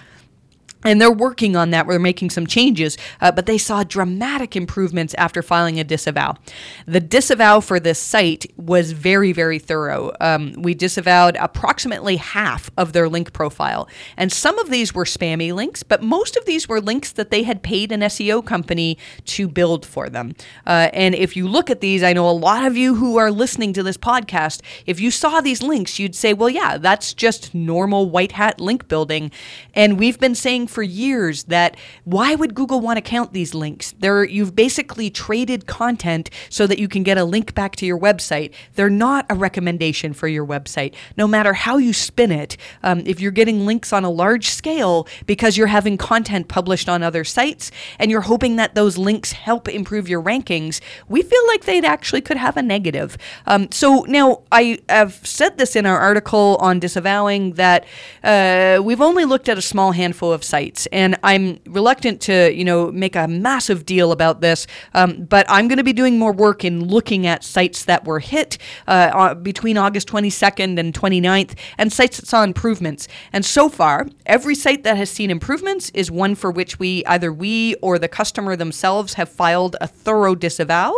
and 0.84 1.02
they're 1.02 1.12
working 1.12 1.56
on 1.56 1.72
that. 1.72 1.86
We're 1.86 2.00
making 2.00 2.30
some 2.30 2.48
changes, 2.48 2.98
uh, 3.20 3.32
but 3.32 3.46
they 3.46 3.58
saw 3.58 3.84
dramatic 3.84 4.56
improvements 4.56 5.14
after 5.16 5.42
filing 5.42 5.80
a 5.80 5.84
disavow. 5.84 6.38
The 6.86 7.02
disavow 7.02 7.60
for 7.60 7.80
this 7.80 8.00
site 8.00 8.46
was 8.58 8.94
very, 8.94 9.34
very 9.34 9.60
thorough. 9.60 10.12
Um, 10.22 10.54
we 10.58 10.74
disavowed 10.74 11.36
approximately 11.40 12.16
half 12.16 12.72
of 12.78 12.94
their 12.94 13.10
link 13.10 13.34
profile. 13.34 13.90
And 14.16 14.32
some 14.32 14.58
of 14.60 14.70
these 14.70 14.94
were 14.94 15.04
spammy 15.04 15.54
links, 15.54 15.84
but 15.84 16.02
most 16.02 16.38
of 16.38 16.46
these 16.46 16.70
were 16.70 16.80
links 16.80 17.12
that 17.14 17.30
they 17.30 17.44
had 17.44 17.62
paid 17.62 17.92
an 17.92 18.02
SEO 18.02 18.46
company 18.46 18.98
to 19.26 19.48
build 19.48 19.86
for 19.86 20.10
them. 20.10 20.34
Uh, 20.66 20.90
and 20.94 21.14
if 21.14 21.36
you 21.36 21.48
look 21.48 21.70
at 21.70 21.82
these, 21.82 22.04
I 22.04 22.14
know 22.14 22.30
a 22.30 22.32
lot 22.32 22.66
of 22.66 22.78
you 22.78 22.96
who 22.96 23.18
are 23.18 23.32
listening 23.32 23.74
to 23.74 23.84
this 23.84 23.98
podcast, 23.98 24.62
if 24.86 25.00
you 25.00 25.12
saw 25.12 25.42
these 25.42 25.62
links, 25.62 26.00
you'd 26.00 26.16
say, 26.16 26.34
well, 26.34 26.50
yeah, 26.50 26.78
that's 26.78 27.14
just 27.14 27.54
normal 27.54 28.10
white 28.10 28.32
hat 28.34 28.62
link 28.62 28.88
building. 28.88 29.32
And 29.74 30.00
we've 30.00 30.20
been 30.20 30.36
saying 30.36 30.69
for 30.70 30.84
years 30.84 31.44
that 31.46 31.76
why 32.04 32.36
would 32.36 32.54
Google 32.54 32.80
want 32.80 32.98
to 32.98 33.02
count 33.02 33.34
these 33.34 33.54
links? 33.54 33.94
They're, 34.00 34.24
you've 34.24 34.56
basically 34.56 35.10
traded 35.10 35.66
content 35.66 36.30
so 36.50 36.68
that 36.68 36.80
you 36.80 36.88
can 36.88 37.04
get 37.04 37.18
a 37.18 37.24
link 37.24 37.56
back 37.56 37.76
to 37.78 37.86
your 37.86 38.00
website. 38.00 38.54
They're 38.76 38.90
not 38.90 39.26
a 39.30 39.36
recommendation 39.36 40.14
for 40.14 40.28
your 40.28 40.46
website, 40.46 40.94
no 41.18 41.28
matter 41.28 41.54
how 41.54 41.78
you 41.78 41.94
spin 41.94 42.32
it. 42.32 42.56
Um, 42.84 43.02
if 43.06 43.20
you're 43.20 43.32
getting 43.32 43.66
links 43.66 43.92
on 43.92 44.04
a 44.04 44.10
large 44.10 44.50
scale 44.50 45.08
because 45.26 45.58
you're 45.58 45.68
having 45.68 45.98
content 45.98 46.48
published 46.48 46.88
on 46.88 47.04
other 47.04 47.24
sites 47.24 47.72
and 47.98 48.12
you're 48.12 48.22
hoping 48.22 48.56
that 48.58 48.76
those 48.76 48.98
links 48.98 49.32
help 49.32 49.68
improve 49.68 50.08
your 50.08 50.22
rankings, 50.22 50.82
we 51.08 51.22
feel 51.22 51.48
like 51.48 51.66
they'd 51.66 51.86
actually 51.86 52.22
could 52.22 52.38
have 52.38 52.58
a 52.58 52.62
negative. 52.62 53.18
Um, 53.48 53.72
so 53.72 54.06
now 54.08 54.44
I 54.52 54.80
have 54.88 55.26
said 55.26 55.58
this 55.58 55.76
in 55.76 55.86
our 55.86 56.00
article 56.00 56.58
on 56.60 56.80
disavowing 56.80 57.54
that 57.54 57.86
uh, 58.24 58.82
we've 58.84 59.02
only 59.02 59.26
looked 59.26 59.50
at 59.50 59.58
a 59.58 59.62
small 59.62 59.92
handful 59.94 60.32
of 60.32 60.44
sites 60.44 60.59
sites. 60.60 60.88
And 60.92 61.18
I'm 61.24 61.60
reluctant 61.68 62.20
to, 62.22 62.54
you 62.54 62.66
know, 62.66 62.92
make 62.92 63.16
a 63.16 63.28
massive 63.28 63.86
deal 63.86 64.12
about 64.12 64.42
this, 64.42 64.68
um, 64.94 65.24
but 65.24 65.46
I'm 65.48 65.70
going 65.70 65.78
to 65.78 65.86
be 65.86 65.94
doing 65.94 66.20
more 66.20 66.34
work 66.34 66.66
in 66.66 66.86
looking 66.86 67.26
at 67.26 67.46
sites 67.46 67.86
that 67.86 68.04
were 68.04 68.20
hit 68.20 68.58
uh, 68.86 69.36
between 69.36 69.78
August 69.78 70.10
22nd 70.10 70.78
and 70.78 70.94
29th 70.94 71.58
and 71.78 71.94
sites 71.94 72.18
that 72.18 72.28
saw 72.28 72.44
improvements. 72.44 73.08
And 73.32 73.46
so 73.46 73.70
far, 73.70 74.08
every 74.26 74.56
site 74.56 74.84
that 74.84 74.98
has 74.98 75.10
seen 75.10 75.32
improvements 75.32 75.92
is 75.92 76.12
one 76.12 76.36
for 76.36 76.52
which 76.52 76.78
we 76.78 77.06
either 77.06 77.32
we 77.32 77.76
or 77.76 77.98
the 77.98 78.10
customer 78.10 78.58
themselves 78.58 79.14
have 79.14 79.30
filed 79.30 79.78
a 79.80 79.88
thorough 79.88 80.36
disavow. 80.36 80.94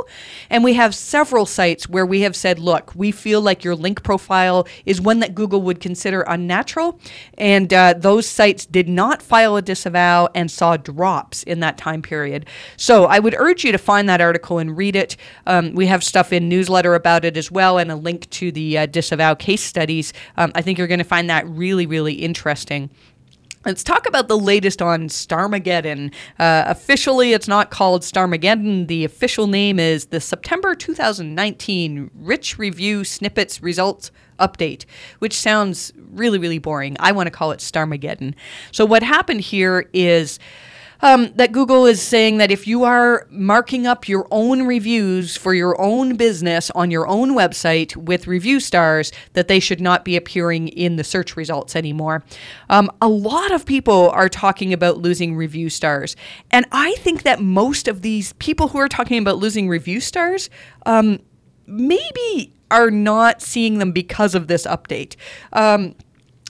And 0.49 0.63
we 0.63 0.73
have 0.73 0.95
several 0.95 1.45
sites 1.45 1.87
where 1.87 2.05
we 2.05 2.21
have 2.21 2.35
said, 2.35 2.57
look, 2.57 2.95
we 2.95 3.11
feel 3.11 3.41
like 3.41 3.63
your 3.63 3.75
link 3.75 4.01
profile 4.01 4.67
is 4.85 4.99
one 4.99 5.19
that 5.19 5.35
Google 5.35 5.61
would 5.61 5.79
consider 5.79 6.21
unnatural. 6.21 6.99
And 7.37 7.71
uh, 7.71 7.93
those 7.97 8.25
sites 8.25 8.65
did 8.65 8.89
not 8.89 9.21
file 9.21 9.50
a 9.57 9.61
disavow 9.61 10.27
and 10.35 10.49
saw 10.49 10.77
drops 10.77 11.43
in 11.43 11.59
that 11.61 11.77
time 11.77 12.01
period. 12.01 12.45
So 12.77 13.05
I 13.05 13.19
would 13.19 13.35
urge 13.37 13.63
you 13.63 13.71
to 13.71 13.77
find 13.77 14.07
that 14.09 14.21
article 14.21 14.59
and 14.59 14.75
read 14.75 14.95
it. 14.95 15.17
Um, 15.45 15.73
we 15.73 15.87
have 15.87 16.03
stuff 16.03 16.33
in 16.33 16.49
newsletter 16.49 16.95
about 16.95 17.25
it 17.25 17.37
as 17.37 17.51
well 17.51 17.77
and 17.77 17.91
a 17.91 17.95
link 17.95 18.29
to 18.31 18.51
the 18.51 18.77
uh, 18.77 18.85
disavow 18.85 19.35
case 19.35 19.61
studies. 19.61 20.13
Um, 20.37 20.51
I 20.55 20.61
think 20.61 20.77
you're 20.77 20.87
going 20.87 20.99
to 20.99 21.03
find 21.03 21.29
that 21.29 21.47
really, 21.47 21.85
really 21.85 22.13
interesting. 22.13 22.89
Let's 23.63 23.83
talk 23.83 24.07
about 24.07 24.27
the 24.27 24.37
latest 24.39 24.81
on 24.81 25.07
Starmageddon. 25.07 26.11
Uh, 26.39 26.63
officially, 26.65 27.33
it's 27.33 27.47
not 27.47 27.69
called 27.69 28.01
Starmageddon. 28.01 28.87
The 28.87 29.05
official 29.05 29.45
name 29.45 29.79
is 29.79 30.07
the 30.07 30.19
September 30.19 30.73
2019 30.73 32.09
Rich 32.15 32.57
Review 32.57 33.03
Snippets 33.03 33.61
Results 33.61 34.09
Update, 34.39 34.85
which 35.19 35.37
sounds 35.37 35.93
really, 35.95 36.39
really 36.39 36.57
boring. 36.57 36.97
I 36.99 37.11
want 37.11 37.27
to 37.27 37.31
call 37.31 37.51
it 37.51 37.59
Starmageddon. 37.59 38.33
So, 38.71 38.83
what 38.83 39.03
happened 39.03 39.41
here 39.41 39.87
is 39.93 40.39
um, 41.01 41.31
that 41.35 41.51
Google 41.51 41.85
is 41.85 42.01
saying 42.01 42.37
that 42.37 42.51
if 42.51 42.67
you 42.67 42.83
are 42.83 43.27
marking 43.29 43.87
up 43.87 44.07
your 44.07 44.27
own 44.31 44.63
reviews 44.63 45.35
for 45.35 45.53
your 45.53 45.79
own 45.81 46.15
business 46.15 46.69
on 46.71 46.91
your 46.91 47.07
own 47.07 47.31
website 47.31 47.95
with 47.95 48.27
review 48.27 48.59
stars, 48.59 49.11
that 49.33 49.47
they 49.47 49.59
should 49.59 49.81
not 49.81 50.05
be 50.05 50.15
appearing 50.15 50.67
in 50.69 50.95
the 50.95 51.03
search 51.03 51.35
results 51.35 51.75
anymore. 51.75 52.23
Um, 52.69 52.91
a 53.01 53.07
lot 53.07 53.51
of 53.51 53.65
people 53.65 54.09
are 54.11 54.29
talking 54.29 54.73
about 54.73 54.97
losing 54.97 55.35
review 55.35 55.69
stars. 55.69 56.15
And 56.51 56.65
I 56.71 56.93
think 56.99 57.23
that 57.23 57.41
most 57.41 57.87
of 57.87 58.01
these 58.01 58.33
people 58.33 58.69
who 58.69 58.77
are 58.77 58.89
talking 58.89 59.17
about 59.17 59.37
losing 59.37 59.67
review 59.67 59.99
stars, 59.99 60.49
um, 60.85 61.19
maybe 61.65 62.53
are 62.69 62.89
not 62.89 63.41
seeing 63.41 63.77
them 63.79 63.91
because 63.91 64.33
of 64.33 64.47
this 64.47 64.65
update. 64.65 65.15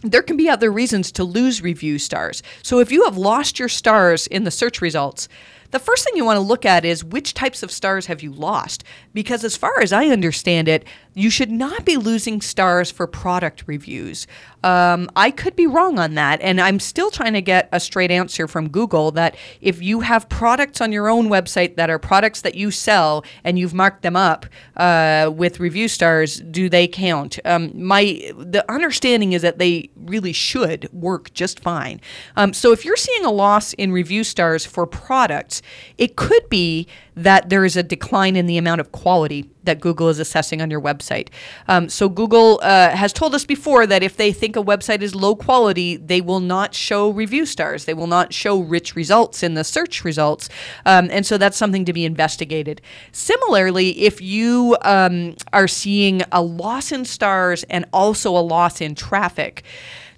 There 0.01 0.23
can 0.23 0.35
be 0.35 0.49
other 0.49 0.71
reasons 0.71 1.11
to 1.13 1.23
lose 1.23 1.61
review 1.61 1.99
stars. 1.99 2.41
So 2.63 2.79
if 2.79 2.91
you 2.91 3.03
have 3.05 3.17
lost 3.17 3.59
your 3.59 3.69
stars 3.69 4.25
in 4.27 4.45
the 4.45 4.51
search 4.51 4.81
results, 4.81 5.27
the 5.71 5.79
first 5.79 6.03
thing 6.05 6.15
you 6.15 6.25
want 6.25 6.37
to 6.37 6.41
look 6.41 6.65
at 6.65 6.85
is 6.85 7.03
which 7.03 7.33
types 7.33 7.63
of 7.63 7.71
stars 7.71 8.05
have 8.05 8.21
you 8.21 8.31
lost? 8.31 8.83
Because 9.13 9.43
as 9.43 9.57
far 9.57 9.81
as 9.81 9.91
I 9.91 10.07
understand 10.07 10.67
it, 10.67 10.85
you 11.13 11.29
should 11.29 11.51
not 11.51 11.83
be 11.83 11.97
losing 11.97 12.39
stars 12.39 12.89
for 12.89 13.05
product 13.05 13.63
reviews. 13.67 14.27
Um, 14.63 15.09
I 15.15 15.31
could 15.31 15.55
be 15.55 15.67
wrong 15.67 15.99
on 15.99 16.13
that, 16.13 16.39
and 16.41 16.61
I'm 16.61 16.79
still 16.79 17.09
trying 17.09 17.33
to 17.33 17.41
get 17.41 17.67
a 17.71 17.79
straight 17.79 18.11
answer 18.11 18.47
from 18.47 18.69
Google 18.69 19.11
that 19.11 19.35
if 19.59 19.81
you 19.81 20.01
have 20.01 20.29
products 20.29 20.79
on 20.79 20.91
your 20.91 21.09
own 21.09 21.27
website 21.27 21.75
that 21.75 21.89
are 21.89 21.99
products 21.99 22.41
that 22.41 22.55
you 22.55 22.71
sell 22.71 23.25
and 23.43 23.57
you've 23.57 23.73
marked 23.73 24.03
them 24.03 24.15
up 24.15 24.45
uh, 24.77 25.31
with 25.33 25.59
review 25.59 25.87
stars, 25.87 26.39
do 26.39 26.69
they 26.69 26.87
count? 26.87 27.39
Um, 27.43 27.71
my 27.73 28.31
the 28.37 28.63
understanding 28.71 29.33
is 29.33 29.41
that 29.41 29.57
they 29.57 29.89
really 29.95 30.33
should 30.33 30.87
work 30.93 31.33
just 31.33 31.59
fine. 31.59 31.99
Um, 32.35 32.53
so 32.53 32.71
if 32.71 32.85
you're 32.85 32.95
seeing 32.95 33.25
a 33.25 33.31
loss 33.31 33.73
in 33.73 33.91
review 33.91 34.23
stars 34.23 34.65
for 34.65 34.85
products, 34.85 35.60
it 35.97 36.15
could 36.15 36.47
be 36.49 36.87
that 37.15 37.49
there 37.49 37.65
is 37.65 37.75
a 37.75 37.83
decline 37.83 38.35
in 38.35 38.45
the 38.45 38.57
amount 38.57 38.79
of 38.79 38.91
quality 38.91 39.49
that 39.63 39.79
Google 39.79 40.09
is 40.09 40.17
assessing 40.17 40.61
on 40.61 40.71
your 40.71 40.81
website. 40.81 41.27
Um, 41.67 41.89
so 41.89 42.09
Google 42.09 42.59
uh, 42.63 42.89
has 42.89 43.13
told 43.13 43.35
us 43.35 43.45
before 43.45 43.85
that 43.85 44.01
if 44.01 44.17
they 44.17 44.31
think 44.31 44.55
a 44.55 44.63
website 44.63 45.01
is 45.01 45.13
low 45.13 45.35
quality, 45.35 45.97
they 45.97 46.21
will 46.21 46.39
not 46.39 46.73
show 46.73 47.09
review 47.09 47.45
stars. 47.45 47.85
They 47.85 47.93
will 47.93 48.07
not 48.07 48.33
show 48.33 48.59
rich 48.59 48.95
results 48.95 49.43
in 49.43 49.53
the 49.53 49.63
search 49.63 50.03
results. 50.03 50.49
Um, 50.85 51.09
and 51.11 51.25
so 51.25 51.37
that's 51.37 51.57
something 51.57 51.85
to 51.85 51.93
be 51.93 52.05
investigated. 52.05 52.81
Similarly, 53.11 53.99
if 53.99 54.21
you 54.21 54.77
um, 54.81 55.35
are 55.53 55.67
seeing 55.67 56.23
a 56.31 56.41
loss 56.41 56.91
in 56.91 57.05
stars 57.05 57.63
and 57.63 57.85
also 57.93 58.35
a 58.35 58.39
loss 58.39 58.81
in 58.81 58.95
traffic, 58.95 59.63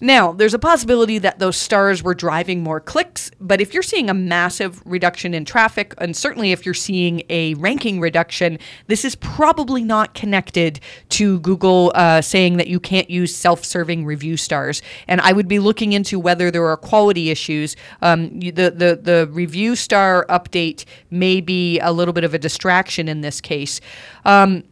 now, 0.03 0.33
there's 0.33 0.53
a 0.53 0.59
possibility 0.59 1.17
that 1.19 1.39
those 1.39 1.55
stars 1.55 2.03
were 2.03 2.13
driving 2.13 2.61
more 2.61 2.81
clicks, 2.81 3.31
but 3.39 3.61
if 3.61 3.73
you're 3.73 3.81
seeing 3.81 4.09
a 4.09 4.13
massive 4.13 4.85
reduction 4.85 5.33
in 5.33 5.45
traffic, 5.45 5.93
and 5.97 6.13
certainly 6.13 6.51
if 6.51 6.65
you're 6.65 6.73
seeing 6.73 7.23
a 7.29 7.53
ranking 7.53 8.01
reduction, 8.01 8.59
this 8.87 9.05
is 9.05 9.15
probably 9.15 9.81
not 9.81 10.13
connected 10.13 10.81
to 11.07 11.39
Google 11.39 11.93
uh, 11.95 12.21
saying 12.21 12.57
that 12.57 12.67
you 12.67 12.81
can't 12.81 13.09
use 13.09 13.33
self 13.33 13.63
serving 13.63 14.03
review 14.03 14.35
stars. 14.35 14.81
And 15.07 15.21
I 15.21 15.31
would 15.31 15.47
be 15.47 15.59
looking 15.59 15.93
into 15.93 16.19
whether 16.19 16.51
there 16.51 16.65
are 16.65 16.75
quality 16.75 17.29
issues. 17.29 17.77
Um, 18.01 18.41
the, 18.41 18.51
the, 18.51 18.99
the 19.01 19.29
review 19.31 19.77
star 19.77 20.25
update 20.27 20.83
may 21.11 21.39
be 21.39 21.79
a 21.79 21.93
little 21.93 22.13
bit 22.13 22.25
of 22.25 22.33
a 22.33 22.39
distraction 22.39 23.07
in 23.07 23.21
this 23.21 23.39
case. 23.39 23.79
Um, 24.25 24.65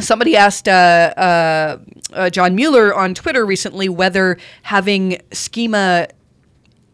Somebody 0.00 0.36
asked 0.36 0.68
uh, 0.68 1.14
uh, 1.16 1.78
uh, 2.12 2.30
John 2.30 2.54
Mueller 2.54 2.94
on 2.94 3.14
Twitter 3.14 3.46
recently 3.46 3.88
whether 3.88 4.36
having 4.62 5.20
schema 5.32 6.08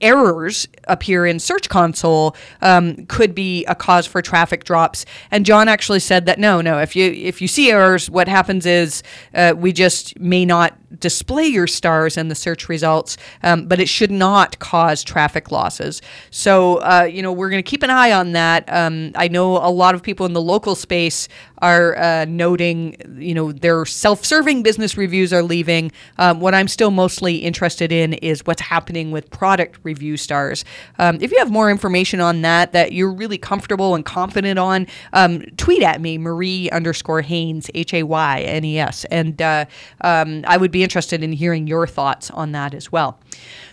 errors 0.00 0.68
appear 0.84 1.26
in 1.26 1.38
Search 1.38 1.68
Console 1.68 2.36
um, 2.62 3.06
could 3.06 3.34
be 3.34 3.64
a 3.66 3.74
cause 3.74 4.06
for 4.06 4.22
traffic 4.22 4.64
drops. 4.64 5.04
And 5.30 5.46
John 5.46 5.68
actually 5.68 6.00
said 6.00 6.26
that 6.26 6.38
no, 6.38 6.60
no. 6.60 6.78
If 6.78 6.96
you 6.96 7.10
if 7.10 7.40
you 7.40 7.48
see 7.48 7.70
errors, 7.70 8.10
what 8.10 8.28
happens 8.28 8.66
is 8.66 9.02
uh, 9.34 9.54
we 9.56 9.72
just 9.72 10.18
may 10.18 10.44
not 10.44 10.76
display 10.98 11.46
your 11.46 11.68
stars 11.68 12.16
in 12.16 12.28
the 12.28 12.34
search 12.34 12.68
results, 12.68 13.16
um, 13.42 13.66
but 13.66 13.78
it 13.78 13.88
should 13.88 14.10
not 14.10 14.58
cause 14.58 15.04
traffic 15.04 15.52
losses. 15.52 16.02
So 16.30 16.76
uh, 16.78 17.08
you 17.10 17.22
know 17.22 17.32
we're 17.32 17.50
going 17.50 17.62
to 17.62 17.70
keep 17.70 17.82
an 17.82 17.90
eye 17.90 18.12
on 18.12 18.32
that. 18.32 18.64
Um, 18.68 19.12
I 19.14 19.28
know 19.28 19.56
a 19.56 19.70
lot 19.70 19.94
of 19.94 20.02
people 20.02 20.26
in 20.26 20.32
the 20.32 20.42
local 20.42 20.74
space 20.74 21.28
are 21.62 21.96
uh, 21.98 22.24
noting, 22.24 22.96
you 23.18 23.34
know, 23.34 23.52
their 23.52 23.84
self-serving 23.84 24.62
business 24.62 24.96
reviews 24.96 25.32
are 25.32 25.42
leaving. 25.42 25.92
Um, 26.18 26.40
what 26.40 26.54
I'm 26.54 26.68
still 26.68 26.90
mostly 26.90 27.36
interested 27.36 27.92
in 27.92 28.14
is 28.14 28.46
what's 28.46 28.62
happening 28.62 29.10
with 29.10 29.30
product 29.30 29.78
review 29.90 30.16
stars. 30.16 30.64
Um, 30.98 31.18
if 31.20 31.32
you 31.32 31.38
have 31.38 31.50
more 31.50 31.68
information 31.70 32.20
on 32.20 32.42
that 32.42 32.72
that 32.72 32.92
you're 32.92 33.12
really 33.22 33.38
comfortable 33.38 33.94
and 33.96 34.04
confident 34.04 34.58
on, 34.58 34.86
um, 35.12 35.42
tweet 35.56 35.82
at 35.82 36.00
me, 36.00 36.18
Marie 36.18 36.70
underscore 36.70 37.22
Haynes, 37.22 37.70
H 37.74 37.92
A 37.94 38.02
Y 38.04 38.40
N 38.40 38.64
E 38.64 38.78
S, 38.78 39.04
and 39.06 39.42
uh, 39.42 39.64
um, 40.02 40.44
I 40.46 40.56
would 40.56 40.70
be 40.70 40.82
interested 40.82 41.22
in 41.22 41.32
hearing 41.32 41.66
your 41.66 41.86
thoughts 41.86 42.30
on 42.30 42.52
that 42.52 42.72
as 42.74 42.92
well. 42.92 43.18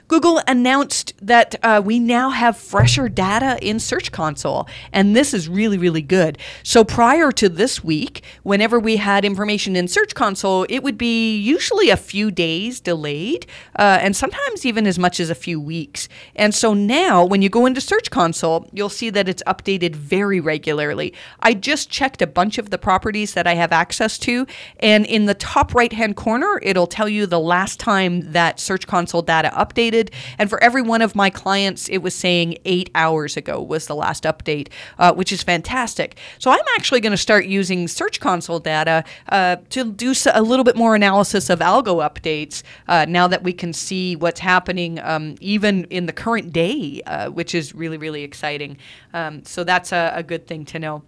Google 0.07 0.41
announced 0.47 1.13
that 1.21 1.55
uh, 1.63 1.81
we 1.83 1.99
now 1.99 2.29
have 2.29 2.55
fresher 2.55 3.09
data 3.09 3.57
in 3.61 3.77
Search 3.77 4.11
Console, 4.13 4.65
and 4.93 5.13
this 5.13 5.33
is 5.33 5.49
really, 5.49 5.77
really 5.77 6.01
good. 6.01 6.37
So 6.63 6.85
prior 6.85 7.29
to 7.33 7.49
this 7.49 7.83
week, 7.83 8.23
whenever 8.43 8.79
we 8.79 8.97
had 8.97 9.25
information 9.25 9.75
in 9.75 9.89
Search 9.89 10.15
Console, 10.15 10.65
it 10.69 10.81
would 10.81 10.97
be 10.97 11.35
usually 11.35 11.89
a 11.89 11.97
few 11.97 12.31
days 12.31 12.79
delayed, 12.79 13.47
uh, 13.77 13.99
and 14.01 14.15
sometimes 14.15 14.65
even 14.65 14.87
as 14.87 14.97
much 14.97 15.19
as 15.19 15.29
a 15.29 15.35
few 15.35 15.59
weeks. 15.59 16.07
And 16.37 16.55
so 16.55 16.73
now, 16.73 17.25
when 17.25 17.41
you 17.41 17.49
go 17.49 17.65
into 17.65 17.81
Search 17.81 18.09
Console, 18.09 18.65
you'll 18.71 18.87
see 18.87 19.09
that 19.09 19.27
it's 19.27 19.43
updated 19.45 19.93
very 19.93 20.39
regularly. 20.39 21.13
I 21.41 21.53
just 21.53 21.89
checked 21.89 22.21
a 22.21 22.27
bunch 22.27 22.57
of 22.57 22.69
the 22.69 22.77
properties 22.77 23.33
that 23.33 23.45
I 23.45 23.55
have 23.55 23.73
access 23.73 24.17
to, 24.19 24.47
and 24.79 25.05
in 25.05 25.25
the 25.25 25.33
top 25.33 25.75
right 25.75 25.91
hand 25.91 26.15
corner, 26.15 26.61
it'll 26.63 26.87
tell 26.87 27.09
you 27.09 27.25
the 27.25 27.41
last 27.41 27.77
time 27.77 28.31
that 28.31 28.61
Search 28.61 28.87
Console 28.87 29.21
data 29.21 29.51
updated 29.53 29.96
updated. 29.97 30.13
And 30.37 30.49
for 30.49 30.61
every 30.63 30.81
one 30.81 31.01
of 31.01 31.15
my 31.15 31.29
clients, 31.29 31.89
it 31.89 31.99
was 31.99 32.15
saying 32.15 32.57
eight 32.65 32.89
hours 32.95 33.37
ago 33.37 33.61
was 33.61 33.87
the 33.87 33.95
last 33.95 34.23
update, 34.23 34.69
uh, 34.99 35.13
which 35.13 35.31
is 35.31 35.43
fantastic. 35.43 36.17
So 36.39 36.51
I'm 36.51 36.59
actually 36.75 37.01
going 37.01 37.11
to 37.11 37.17
start 37.17 37.45
using 37.45 37.87
Search 37.87 38.19
Console 38.19 38.59
data 38.59 39.03
uh, 39.29 39.57
to 39.69 39.91
do 39.91 40.13
a 40.33 40.41
little 40.41 40.63
bit 40.63 40.75
more 40.75 40.95
analysis 40.95 41.49
of 41.49 41.59
algo 41.59 42.07
updates 42.07 42.63
uh, 42.87 43.05
now 43.07 43.27
that 43.27 43.43
we 43.43 43.53
can 43.53 43.73
see 43.73 44.15
what's 44.15 44.39
happening 44.39 44.99
um, 44.99 45.35
even 45.39 45.85
in 45.85 46.05
the 46.05 46.13
current 46.13 46.53
day, 46.53 47.01
uh, 47.05 47.29
which 47.29 47.53
is 47.53 47.75
really, 47.75 47.97
really 47.97 48.23
exciting. 48.23 48.77
Um, 49.13 49.43
so 49.43 49.63
that's 49.63 49.91
a, 49.91 50.11
a 50.15 50.23
good 50.23 50.47
thing 50.47 50.65
to 50.65 50.79
know. 50.79 51.03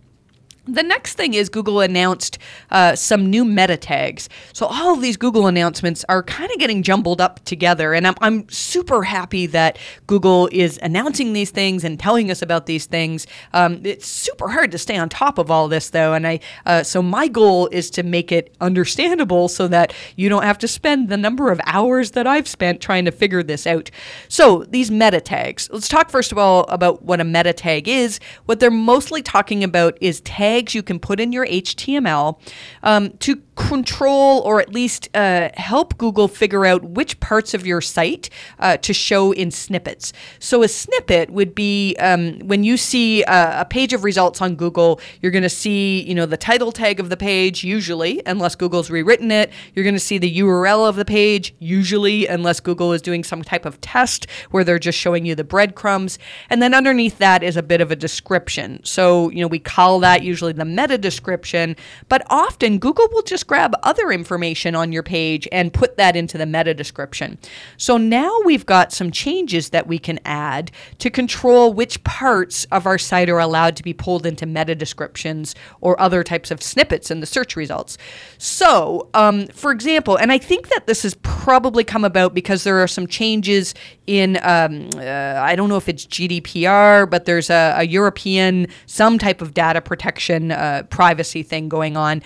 The 0.69 0.83
next 0.83 1.15
thing 1.15 1.33
is 1.33 1.49
Google 1.49 1.81
announced 1.81 2.37
uh, 2.69 2.95
some 2.95 3.27
new 3.27 3.43
meta 3.43 3.75
tags. 3.75 4.29
So 4.53 4.67
all 4.67 4.93
of 4.93 5.01
these 5.01 5.17
Google 5.17 5.47
announcements 5.47 6.05
are 6.07 6.21
kind 6.21 6.51
of 6.51 6.59
getting 6.59 6.83
jumbled 6.83 7.19
up 7.19 7.43
together, 7.43 7.93
and 7.93 8.05
I'm, 8.05 8.13
I'm 8.21 8.47
super 8.49 9.01
happy 9.01 9.47
that 9.47 9.79
Google 10.05 10.47
is 10.51 10.79
announcing 10.83 11.33
these 11.33 11.49
things 11.49 11.83
and 11.83 11.99
telling 11.99 12.29
us 12.29 12.43
about 12.43 12.67
these 12.67 12.85
things. 12.85 13.25
Um, 13.51 13.81
it's 13.83 14.05
super 14.05 14.49
hard 14.49 14.71
to 14.71 14.77
stay 14.77 14.95
on 14.95 15.09
top 15.09 15.39
of 15.39 15.49
all 15.49 15.67
this, 15.67 15.89
though, 15.89 16.13
and 16.13 16.27
I 16.27 16.39
uh, 16.67 16.83
so 16.83 17.01
my 17.01 17.27
goal 17.27 17.67
is 17.71 17.89
to 17.91 18.03
make 18.03 18.31
it 18.31 18.55
understandable 18.61 19.47
so 19.47 19.67
that 19.69 19.91
you 20.15 20.29
don't 20.29 20.43
have 20.43 20.59
to 20.59 20.67
spend 20.67 21.09
the 21.09 21.17
number 21.17 21.51
of 21.51 21.59
hours 21.65 22.11
that 22.11 22.27
I've 22.27 22.47
spent 22.47 22.79
trying 22.79 23.05
to 23.05 23.11
figure 23.11 23.41
this 23.41 23.65
out. 23.65 23.89
So 24.27 24.65
these 24.65 24.91
meta 24.91 25.19
tags. 25.19 25.67
Let's 25.71 25.87
talk 25.87 26.11
first 26.11 26.31
of 26.31 26.37
all 26.37 26.65
about 26.65 27.01
what 27.01 27.19
a 27.19 27.23
meta 27.23 27.53
tag 27.53 27.87
is. 27.87 28.19
What 28.45 28.59
they're 28.59 28.69
mostly 28.69 29.23
talking 29.23 29.63
about 29.63 29.97
is 29.99 30.21
tags 30.21 30.58
tags 30.59 30.75
you 30.75 30.83
can 30.83 30.99
put 30.99 31.19
in 31.19 31.31
your 31.31 31.45
HTML 31.47 32.39
um, 32.83 33.11
to 33.19 33.41
control 33.59 34.39
or 34.39 34.61
at 34.61 34.73
least 34.73 35.09
uh, 35.13 35.49
help 35.55 35.97
Google 35.97 36.27
figure 36.27 36.65
out 36.65 36.83
which 36.83 37.19
parts 37.19 37.53
of 37.53 37.67
your 37.67 37.81
site 37.81 38.29
uh, 38.59 38.77
to 38.77 38.93
show 38.93 39.33
in 39.33 39.51
snippets. 39.51 40.13
So, 40.39 40.63
a 40.63 40.67
snippet 40.67 41.29
would 41.29 41.53
be 41.53 41.95
um, 41.99 42.39
when 42.39 42.63
you 42.63 42.77
see 42.77 43.23
a, 43.23 43.61
a, 43.61 43.65
page 43.65 43.93
of 43.93 44.03
results 44.03 44.41
on 44.41 44.55
Google, 44.55 44.99
you're 45.21 45.31
going 45.31 45.43
to 45.43 45.49
see, 45.49 46.01
you 46.03 46.15
know, 46.15 46.25
the 46.25 46.37
title 46.37 46.71
tag 46.71 46.99
of 46.99 47.09
the 47.09 47.17
page, 47.17 47.63
usually, 47.63 48.21
unless 48.25 48.55
Google's 48.55 48.89
rewritten 48.89 49.29
it. 49.29 49.51
You're 49.75 49.83
going 49.83 49.95
to 49.95 49.99
see 49.99 50.17
the 50.17 50.39
URL 50.39 50.87
of 50.87 50.95
the 50.95 51.05
page, 51.05 51.53
usually, 51.59 52.27
unless 52.27 52.59
Google 52.59 52.93
is 52.93 53.01
doing 53.01 53.23
some 53.23 53.43
type 53.43 53.65
of 53.65 53.79
test 53.81 54.25
where 54.51 54.63
they're 54.63 54.79
just 54.79 54.97
showing 54.97 55.25
you 55.25 55.35
the 55.35 55.43
breadcrumbs. 55.43 56.17
And 56.49 56.61
then 56.61 56.73
underneath 56.73 57.17
that 57.17 57.43
is 57.43 57.57
a 57.57 57.63
bit 57.63 57.81
of 57.81 57.91
a 57.91 57.95
description. 57.95 58.79
So, 58.83 59.29
you 59.29 59.41
know, 59.41 59.47
we 59.47 59.59
call 59.59 59.99
that 59.99 60.23
the 60.53 60.65
meta 60.65 60.97
description, 60.97 61.75
but 62.07 62.25
often 62.29 62.79
Google 62.79 63.07
will 63.11 63.21
just 63.21 63.47
grab 63.47 63.73
other 63.83 64.11
information 64.11 64.75
on 64.75 64.91
your 64.91 65.03
page 65.03 65.47
and 65.51 65.73
put 65.73 65.97
that 65.97 66.15
into 66.15 66.37
the 66.37 66.45
meta 66.45 66.73
description. 66.73 67.37
So 67.77 67.97
now 67.97 68.31
we've 68.45 68.65
got 68.65 68.91
some 68.91 69.11
changes 69.11 69.69
that 69.69 69.87
we 69.87 69.99
can 69.99 70.19
add 70.25 70.71
to 70.99 71.09
control 71.09 71.73
which 71.73 72.03
parts 72.03 72.65
of 72.65 72.85
our 72.85 72.97
site 72.97 73.29
are 73.29 73.39
allowed 73.39 73.75
to 73.77 73.83
be 73.83 73.93
pulled 73.93 74.25
into 74.25 74.45
meta 74.45 74.75
descriptions 74.75 75.55
or 75.81 75.99
other 75.99 76.23
types 76.23 76.51
of 76.51 76.61
snippets 76.61 77.11
in 77.11 77.19
the 77.19 77.25
search 77.25 77.55
results. 77.55 77.97
So, 78.37 79.09
um, 79.13 79.47
for 79.47 79.71
example, 79.71 80.17
and 80.17 80.31
I 80.31 80.37
think 80.37 80.69
that 80.69 80.87
this 80.87 81.03
has 81.03 81.15
probably 81.15 81.83
come 81.83 82.03
about 82.03 82.33
because 82.33 82.63
there 82.63 82.79
are 82.79 82.87
some 82.87 83.07
changes 83.07 83.73
in, 84.07 84.37
um, 84.41 84.89
uh, 84.95 85.39
I 85.39 85.55
don't 85.55 85.69
know 85.69 85.77
if 85.77 85.87
it's 85.87 86.05
GDPR, 86.05 87.09
but 87.09 87.25
there's 87.25 87.49
a, 87.49 87.75
a 87.77 87.83
European, 87.85 88.67
some 88.85 89.17
type 89.19 89.41
of 89.41 89.53
data 89.53 89.81
protection 89.81 90.28
uh, 90.29 90.83
privacy 90.89 91.43
thing 91.43 91.69
going 91.69 91.97
on. 91.97 92.21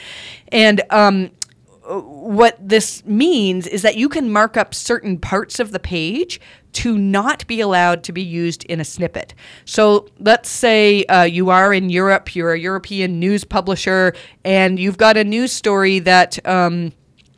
And 0.51 0.81
um, 0.89 1.31
what 1.85 2.57
this 2.59 3.05
means 3.05 3.67
is 3.67 3.81
that 3.81 3.97
you 3.97 4.07
can 4.09 4.31
mark 4.31 4.55
up 4.57 4.73
certain 4.73 5.19
parts 5.19 5.59
of 5.59 5.71
the 5.71 5.79
page 5.79 6.39
to 6.73 6.97
not 6.97 7.45
be 7.47 7.61
allowed 7.61 8.03
to 8.03 8.11
be 8.11 8.21
used 8.21 8.63
in 8.65 8.79
a 8.79 8.85
snippet. 8.85 9.33
So 9.65 10.07
let's 10.19 10.49
say 10.49 11.03
uh, 11.05 11.23
you 11.23 11.49
are 11.49 11.73
in 11.73 11.89
Europe, 11.89 12.35
you're 12.35 12.53
a 12.53 12.59
European 12.59 13.19
news 13.19 13.43
publisher, 13.43 14.13
and 14.43 14.79
you've 14.79 14.97
got 14.97 15.17
a 15.17 15.23
news 15.23 15.51
story 15.51 15.99
that. 15.99 16.45
Um, 16.47 16.93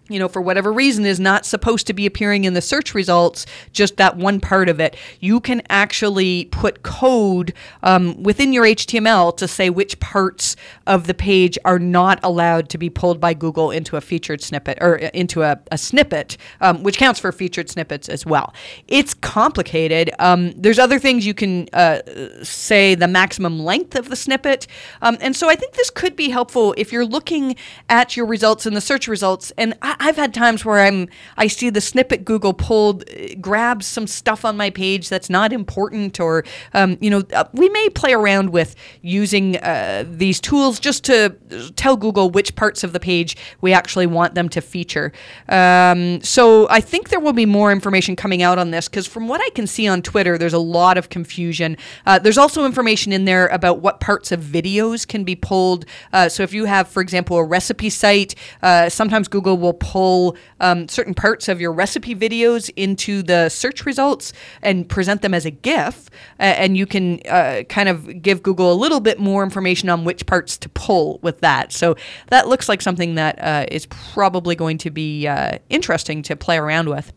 you 0.09 0.19
know, 0.19 0.27
for 0.27 0.41
whatever 0.41 0.71
reason, 0.71 1.05
is 1.05 1.19
not 1.19 1.45
supposed 1.45 1.87
to 1.87 1.93
be 1.93 2.05
appearing 2.05 2.43
in 2.43 2.53
the 2.53 2.61
search 2.61 2.93
results, 2.93 3.45
just 3.71 3.97
that 3.97 4.17
one 4.17 4.39
part 4.39 4.69
of 4.69 4.79
it, 4.79 4.95
you 5.19 5.39
can 5.39 5.61
actually 5.69 6.45
put 6.45 6.83
code 6.83 7.53
um, 7.81 8.21
within 8.21 8.53
your 8.53 8.65
HTML 8.65 9.35
to 9.37 9.47
say 9.47 9.69
which 9.69 9.99
parts 9.99 10.55
of 10.85 11.07
the 11.07 11.13
page 11.13 11.57
are 11.65 11.79
not 11.79 12.19
allowed 12.21 12.69
to 12.69 12.77
be 12.77 12.89
pulled 12.89 13.19
by 13.19 13.33
Google 13.33 13.71
into 13.71 13.97
a 13.97 14.01
featured 14.01 14.41
snippet 14.41 14.77
or 14.79 15.03
uh, 15.03 15.09
into 15.13 15.41
a, 15.41 15.59
a 15.71 15.77
snippet, 15.77 16.37
um, 16.61 16.83
which 16.83 16.97
counts 16.97 17.19
for 17.19 17.31
featured 17.31 17.69
snippets 17.69 18.07
as 18.07 18.25
well. 18.25 18.53
It's 18.87 19.13
complicated. 19.13 20.11
Um, 20.19 20.51
there's 20.51 20.77
other 20.77 20.99
things 20.99 21.25
you 21.25 21.33
can 21.33 21.67
uh, 21.73 22.01
say 22.43 22.93
the 22.93 23.07
maximum 23.07 23.59
length 23.59 23.95
of 23.95 24.09
the 24.09 24.15
snippet. 24.15 24.67
Um, 25.01 25.17
and 25.19 25.35
so 25.35 25.49
I 25.49 25.55
think 25.55 25.73
this 25.73 25.89
could 25.89 26.15
be 26.15 26.29
helpful 26.29 26.75
if 26.77 26.91
you're 26.91 27.05
looking 27.05 27.55
at 27.89 28.15
your 28.15 28.27
results 28.27 28.67
in 28.67 28.75
the 28.75 28.81
search 28.81 29.07
results. 29.07 29.51
And 29.57 29.73
I, 29.81 29.94
I've 29.99 30.15
had 30.15 30.33
times 30.33 30.65
where 30.65 30.79
I'm 30.79 31.07
I 31.37 31.47
see 31.47 31.69
the 31.69 31.81
snippet 31.81 32.25
Google 32.25 32.53
pulled 32.53 33.05
grabs 33.41 33.85
some 33.85 34.07
stuff 34.07 34.45
on 34.45 34.57
my 34.57 34.69
page 34.69 35.09
that's 35.09 35.29
not 35.29 35.53
important, 35.53 36.19
or 36.19 36.43
um, 36.73 36.97
you 37.01 37.09
know 37.09 37.23
uh, 37.33 37.45
we 37.53 37.69
may 37.69 37.89
play 37.89 38.13
around 38.13 38.49
with 38.51 38.75
using 39.01 39.57
uh, 39.57 40.05
these 40.07 40.39
tools 40.39 40.79
just 40.79 41.03
to 41.05 41.35
tell 41.75 41.95
Google 41.97 42.29
which 42.29 42.55
parts 42.55 42.83
of 42.83 42.93
the 42.93 42.99
page 42.99 43.37
we 43.61 43.73
actually 43.73 44.07
want 44.07 44.35
them 44.35 44.49
to 44.49 44.61
feature. 44.61 45.11
Um, 45.49 46.21
so 46.21 46.67
I 46.69 46.81
think 46.81 47.09
there 47.09 47.19
will 47.19 47.33
be 47.33 47.45
more 47.45 47.71
information 47.71 48.15
coming 48.15 48.41
out 48.41 48.57
on 48.57 48.71
this 48.71 48.87
because 48.87 49.07
from 49.07 49.27
what 49.27 49.41
I 49.41 49.49
can 49.51 49.67
see 49.67 49.87
on 49.87 50.01
Twitter, 50.01 50.37
there's 50.37 50.53
a 50.53 50.59
lot 50.59 50.97
of 50.97 51.09
confusion. 51.09 51.77
Uh, 52.05 52.19
there's 52.19 52.37
also 52.37 52.65
information 52.65 53.11
in 53.11 53.25
there 53.25 53.47
about 53.47 53.79
what 53.79 53.99
parts 53.99 54.31
of 54.31 54.41
videos 54.41 55.07
can 55.07 55.23
be 55.23 55.35
pulled. 55.35 55.85
Uh, 56.13 56.29
so 56.29 56.43
if 56.43 56.53
you 56.53 56.65
have, 56.65 56.87
for 56.87 57.01
example, 57.01 57.37
a 57.37 57.43
recipe 57.43 57.89
site, 57.89 58.35
uh, 58.61 58.89
sometimes 58.89 59.27
Google 59.27 59.57
will 59.57 59.73
pull 59.85 60.35
um, 60.61 60.87
certain 60.87 61.13
parts 61.13 61.47
of 61.47 61.61
your 61.61 61.71
recipe 61.71 62.15
videos 62.15 62.71
into 62.75 63.21
the 63.21 63.49
search 63.49 63.85
results 63.85 64.33
and 64.63 64.89
present 64.89 65.21
them 65.21 65.33
as 65.33 65.45
a 65.45 65.51
GIF, 65.51 66.09
uh, 66.39 66.43
and 66.43 66.75
you 66.75 66.87
can 66.87 67.19
uh, 67.29 67.61
kind 67.69 67.87
of 67.87 68.21
give 68.23 68.41
Google 68.41 68.73
a 68.73 68.77
little 68.83 68.99
bit 68.99 69.19
more 69.19 69.43
information 69.43 69.89
on 69.89 70.03
which 70.03 70.25
parts 70.25 70.57
to 70.57 70.69
pull 70.69 71.19
with 71.21 71.39
that. 71.41 71.71
So 71.71 71.95
that 72.27 72.47
looks 72.47 72.67
like 72.67 72.81
something 72.81 73.13
that 73.15 73.37
uh, 73.39 73.65
is 73.71 73.85
probably 73.85 74.55
going 74.55 74.79
to 74.79 74.89
be 74.89 75.27
uh, 75.27 75.59
interesting 75.69 76.23
to 76.23 76.35
play 76.35 76.57
around 76.57 76.89
with. 76.89 77.13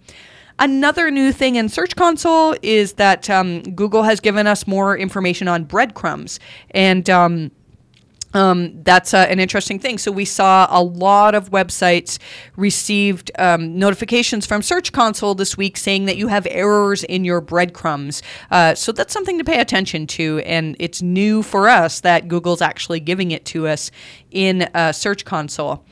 Another 0.60 1.10
new 1.10 1.32
thing 1.32 1.54
in 1.54 1.68
Search 1.68 1.94
Console 1.94 2.54
is 2.62 2.94
that 2.94 3.30
um, 3.30 3.62
Google 3.62 4.02
has 4.02 4.18
given 4.20 4.46
us 4.46 4.66
more 4.66 4.98
information 4.98 5.48
on 5.48 5.64
breadcrumbs. 5.64 6.40
And 6.72 7.08
um, 7.08 7.52
um, 8.34 8.82
that's 8.82 9.14
uh, 9.14 9.26
an 9.28 9.40
interesting 9.40 9.78
thing. 9.78 9.98
So 9.98 10.10
we 10.12 10.24
saw 10.24 10.66
a 10.70 10.82
lot 10.82 11.34
of 11.34 11.50
websites 11.50 12.18
received 12.56 13.30
um, 13.38 13.78
notifications 13.78 14.46
from 14.46 14.62
Search 14.62 14.92
Console 14.92 15.34
this 15.34 15.56
week 15.56 15.76
saying 15.76 16.04
that 16.06 16.16
you 16.16 16.28
have 16.28 16.46
errors 16.50 17.04
in 17.04 17.24
your 17.24 17.40
breadcrumbs. 17.40 18.22
Uh, 18.50 18.74
so 18.74 18.92
that's 18.92 19.12
something 19.12 19.38
to 19.38 19.44
pay 19.44 19.60
attention 19.60 20.06
to, 20.08 20.40
and 20.40 20.76
it's 20.78 21.00
new 21.00 21.42
for 21.42 21.68
us 21.68 22.00
that 22.00 22.28
Google's 22.28 22.60
actually 22.60 23.00
giving 23.00 23.30
it 23.30 23.44
to 23.46 23.66
us 23.66 23.90
in 24.30 24.62
uh, 24.74 24.92
Search 24.92 25.24
Console. 25.24 25.84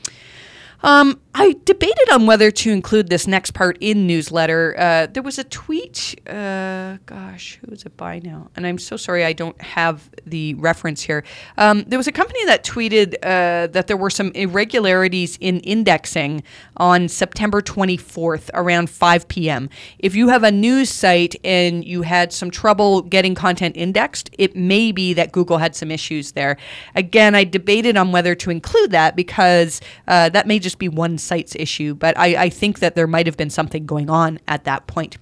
Um, 0.83 1.21
I 1.35 1.55
debated 1.65 2.11
on 2.12 2.27
whether 2.27 2.51
to 2.51 2.71
include 2.71 3.11
this 3.11 3.27
next 3.27 3.53
part 3.53 3.77
in 3.81 4.07
newsletter. 4.07 4.75
Uh, 4.79 5.07
there 5.07 5.23
was 5.23 5.39
a 5.39 5.45
tweet. 5.45 6.19
Uh, 6.27 6.97
gosh, 7.05 7.59
who 7.61 7.73
is 7.73 7.85
it 7.85 7.97
by 7.97 8.21
now? 8.21 8.51
And 8.57 8.67
I'm 8.67 8.79
so 8.79 8.97
sorry 8.97 9.25
I 9.25 9.33
don't 9.33 9.61
have 9.61 10.09
the 10.25 10.55
reference 10.55 11.03
here. 11.03 11.25
Um, 11.59 11.85
there 11.87 11.99
was 11.99 12.07
a 12.07 12.12
company 12.12 12.45
that 12.47 12.65
tweeted 12.65 13.17
uh, 13.23 13.67
that 13.69 13.87
there 13.87 13.97
were 13.97 14.11
some 14.11 14.33
irregularities 14.33 15.37
in 15.41 15.61
indexing 15.61 16.43
on 16.79 17.09
September 17.09 17.61
24th 17.61 18.51
around 18.55 18.89
5 18.89 19.29
p.m. 19.29 19.69
If 19.99 20.15
you 20.15 20.29
have 20.29 20.43
a 20.43 20.51
news 20.51 20.89
site 20.89 21.37
and 21.45 21.85
you 21.85 22.03
had 22.03 22.33
some 22.33 22.51
trouble 22.51 23.03
getting 23.03 23.35
content 23.35 23.77
indexed, 23.77 24.31
it 24.39 24.57
may 24.57 24.91
be 24.91 25.12
that 25.15 25.33
Google 25.33 25.59
had 25.59 25.77
some 25.77 25.91
issues 25.91 26.33
there. 26.33 26.57
Again, 26.95 27.35
I 27.35 27.45
debated 27.45 27.97
on 27.97 28.11
whether 28.12 28.35
to 28.37 28.51
include 28.51 28.91
that 28.93 29.17
because 29.17 29.81
uh, 30.09 30.31
that 30.31 30.47
may 30.47 30.59
just 30.66 30.79
be 30.81 30.88
one 30.88 31.16
site's 31.16 31.55
issue, 31.55 31.94
but 31.94 32.18
I, 32.18 32.44
I 32.44 32.48
think 32.48 32.81
that 32.81 32.96
there 32.96 33.07
might 33.07 33.26
have 33.26 33.37
been 33.37 33.50
something 33.50 33.87
going 33.87 34.11
on 34.11 34.40
at 34.48 34.64
that 34.64 34.88
point. 34.88 35.16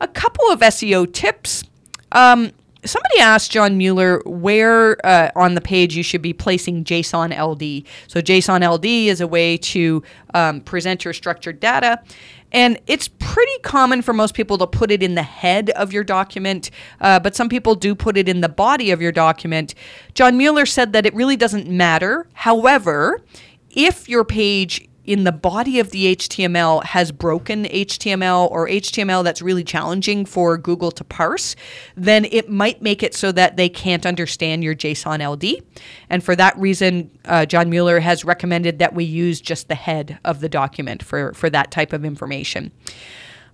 A 0.00 0.06
couple 0.06 0.48
of 0.52 0.60
SEO 0.60 1.12
tips. 1.12 1.64
Um, 2.12 2.52
somebody 2.84 3.18
asked 3.18 3.50
John 3.50 3.76
Mueller 3.76 4.22
where 4.24 5.04
uh, 5.04 5.32
on 5.34 5.54
the 5.54 5.60
page 5.60 5.96
you 5.96 6.04
should 6.04 6.22
be 6.22 6.32
placing 6.32 6.84
JSON 6.84 7.30
LD. 7.36 7.84
So 8.06 8.20
JSON 8.20 8.68
LD 8.68 8.84
is 8.84 9.20
a 9.20 9.26
way 9.26 9.56
to 9.56 10.02
um, 10.32 10.60
present 10.60 11.04
your 11.04 11.12
structured 11.12 11.58
data. 11.58 12.00
And 12.52 12.80
it's 12.86 13.08
pretty 13.08 13.58
common 13.62 14.00
for 14.00 14.14
most 14.14 14.34
people 14.34 14.56
to 14.58 14.66
put 14.66 14.90
it 14.90 15.02
in 15.02 15.16
the 15.16 15.22
head 15.22 15.70
of 15.70 15.92
your 15.92 16.04
document, 16.04 16.70
uh, 17.00 17.20
but 17.20 17.36
some 17.36 17.48
people 17.50 17.74
do 17.74 17.94
put 17.94 18.16
it 18.16 18.26
in 18.26 18.40
the 18.40 18.48
body 18.48 18.90
of 18.90 19.02
your 19.02 19.12
document. 19.12 19.74
John 20.14 20.38
Mueller 20.38 20.64
said 20.64 20.94
that 20.94 21.04
it 21.04 21.14
really 21.14 21.36
doesn't 21.36 21.68
matter. 21.68 22.26
However, 22.32 23.20
if 23.70 24.08
your 24.08 24.24
page 24.24 24.88
in 25.08 25.24
the 25.24 25.32
body 25.32 25.78
of 25.78 25.90
the 25.90 26.14
HTML 26.14 26.84
has 26.84 27.10
broken 27.10 27.64
HTML 27.64 28.50
or 28.50 28.68
HTML 28.68 29.24
that's 29.24 29.40
really 29.40 29.64
challenging 29.64 30.26
for 30.26 30.58
Google 30.58 30.90
to 30.90 31.02
parse, 31.02 31.56
then 31.96 32.26
it 32.26 32.50
might 32.50 32.82
make 32.82 33.02
it 33.02 33.14
so 33.14 33.32
that 33.32 33.56
they 33.56 33.70
can't 33.70 34.04
understand 34.04 34.62
your 34.62 34.74
JSON 34.74 35.26
LD. 35.26 35.64
And 36.10 36.22
for 36.22 36.36
that 36.36 36.58
reason, 36.58 37.10
uh, 37.24 37.46
John 37.46 37.70
Mueller 37.70 38.00
has 38.00 38.22
recommended 38.22 38.80
that 38.80 38.94
we 38.94 39.04
use 39.04 39.40
just 39.40 39.68
the 39.68 39.74
head 39.74 40.18
of 40.26 40.40
the 40.40 40.48
document 40.50 41.02
for, 41.02 41.32
for 41.32 41.48
that 41.48 41.70
type 41.70 41.94
of 41.94 42.04
information. 42.04 42.70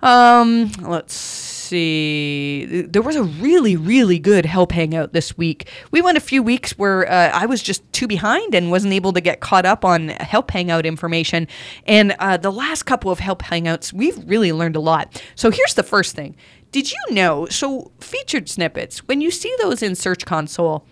Um, 0.03 0.73
let's 0.83 1.54
see. 1.65 2.83
There 2.89 3.03
was 3.03 3.17
a 3.17 3.23
really, 3.23 3.77
really 3.77 4.19
good 4.19 4.47
help 4.47 4.73
hangout 4.73 5.13
this 5.13 5.37
week. 5.37 5.69
We 5.91 6.03
went 6.03 6.17
a 6.17 6.21
few 6.21 6.43
weeks 6.43 6.73
where 6.79 7.11
uh, 7.11 7.31
I 7.33 7.47
was 7.47 7.63
just 7.63 7.91
too 7.93 8.07
behind 8.07 8.55
and 8.55 8.71
wasn't 8.71 8.93
able 8.93 9.13
to 9.13 9.21
get 9.21 9.41
caught 9.41 9.67
up 9.67 9.85
on 9.85 10.09
help 10.09 10.51
hangout 10.51 10.87
information. 10.87 11.49
And 11.87 12.15
uh, 12.19 12.37
the 12.37 12.53
last 12.53 12.85
couple 12.85 13.11
of 13.11 13.19
help 13.19 13.43
hangouts, 13.43 13.93
we've 13.93 14.19
really 14.29 14.53
learned 14.53 14.77
a 14.77 14.81
lot. 14.81 15.23
So 15.35 15.51
here's 15.51 15.75
the 15.75 15.83
first 15.83 16.15
thing. 16.15 16.37
Did 16.71 16.91
you 16.91 17.15
know? 17.15 17.47
So, 17.47 17.93
featured 18.01 18.49
snippets, 18.49 18.99
when 19.07 19.21
you 19.21 19.31
see 19.31 19.55
those 19.63 19.81
in 19.81 19.95
Search 19.95 20.27
Console, 20.27 20.85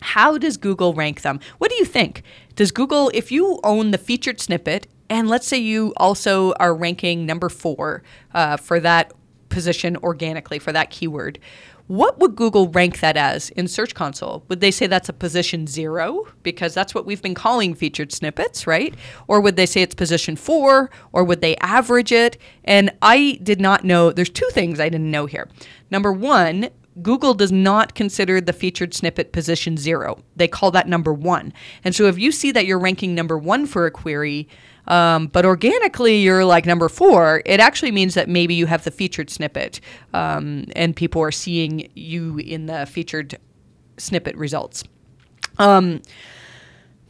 how 0.00 0.38
does 0.38 0.56
Google 0.56 0.94
rank 0.94 1.20
them? 1.20 1.38
What 1.58 1.70
do 1.70 1.76
you 1.76 1.84
think? 1.84 2.22
Does 2.56 2.72
Google, 2.72 3.10
if 3.12 3.30
you 3.30 3.60
own 3.62 3.90
the 3.90 3.98
featured 3.98 4.40
snippet, 4.40 4.86
and 5.10 5.28
let's 5.28 5.46
say 5.46 5.58
you 5.58 5.92
also 5.98 6.54
are 6.54 6.74
ranking 6.74 7.26
number 7.26 7.50
four 7.50 8.02
uh, 8.32 8.56
for 8.56 8.80
that 8.80 9.12
position 9.52 9.96
organically 9.98 10.58
for 10.58 10.72
that 10.72 10.90
keyword, 10.90 11.38
what 11.86 12.18
would 12.18 12.36
Google 12.36 12.68
rank 12.68 13.00
that 13.00 13.16
as 13.16 13.50
in 13.50 13.68
Search 13.68 13.94
Console? 13.94 14.44
Would 14.48 14.60
they 14.60 14.70
say 14.70 14.86
that's 14.86 15.08
a 15.08 15.12
position 15.12 15.66
zero 15.66 16.26
because 16.42 16.74
that's 16.74 16.94
what 16.94 17.06
we've 17.06 17.22
been 17.22 17.34
calling 17.34 17.74
featured 17.74 18.12
snippets, 18.12 18.66
right? 18.66 18.94
Or 19.28 19.40
would 19.40 19.56
they 19.56 19.66
say 19.66 19.82
it's 19.82 19.94
position 19.94 20.36
four? 20.36 20.90
Or 21.12 21.22
would 21.22 21.40
they 21.40 21.56
average 21.56 22.10
it? 22.10 22.38
And 22.64 22.90
I 23.02 23.38
did 23.42 23.60
not 23.60 23.84
know. 23.84 24.10
There's 24.10 24.30
two 24.30 24.48
things 24.52 24.80
I 24.80 24.88
didn't 24.88 25.10
know 25.10 25.26
here. 25.26 25.48
Number 25.90 26.12
one, 26.12 26.70
Google 27.00 27.34
does 27.34 27.52
not 27.52 27.94
consider 27.94 28.40
the 28.40 28.52
featured 28.52 28.94
snippet 28.94 29.32
position 29.32 29.76
zero. 29.76 30.22
They 30.36 30.48
call 30.48 30.70
that 30.72 30.88
number 30.88 31.12
one. 31.12 31.52
And 31.84 31.94
so 31.94 32.04
if 32.04 32.18
you 32.18 32.32
see 32.32 32.52
that 32.52 32.66
you're 32.66 32.78
ranking 32.78 33.14
number 33.14 33.38
one 33.38 33.66
for 33.66 33.86
a 33.86 33.90
query, 33.90 34.48
um, 34.86 35.28
but 35.28 35.44
organically 35.44 36.18
you're 36.18 36.44
like 36.44 36.66
number 36.66 36.88
four, 36.88 37.42
it 37.46 37.60
actually 37.60 37.92
means 37.92 38.14
that 38.14 38.28
maybe 38.28 38.54
you 38.54 38.66
have 38.66 38.84
the 38.84 38.90
featured 38.90 39.30
snippet 39.30 39.80
um, 40.12 40.66
and 40.74 40.96
people 40.96 41.22
are 41.22 41.32
seeing 41.32 41.90
you 41.94 42.38
in 42.38 42.66
the 42.66 42.86
featured 42.86 43.38
snippet 43.96 44.36
results. 44.36 44.84
Um, 45.58 46.02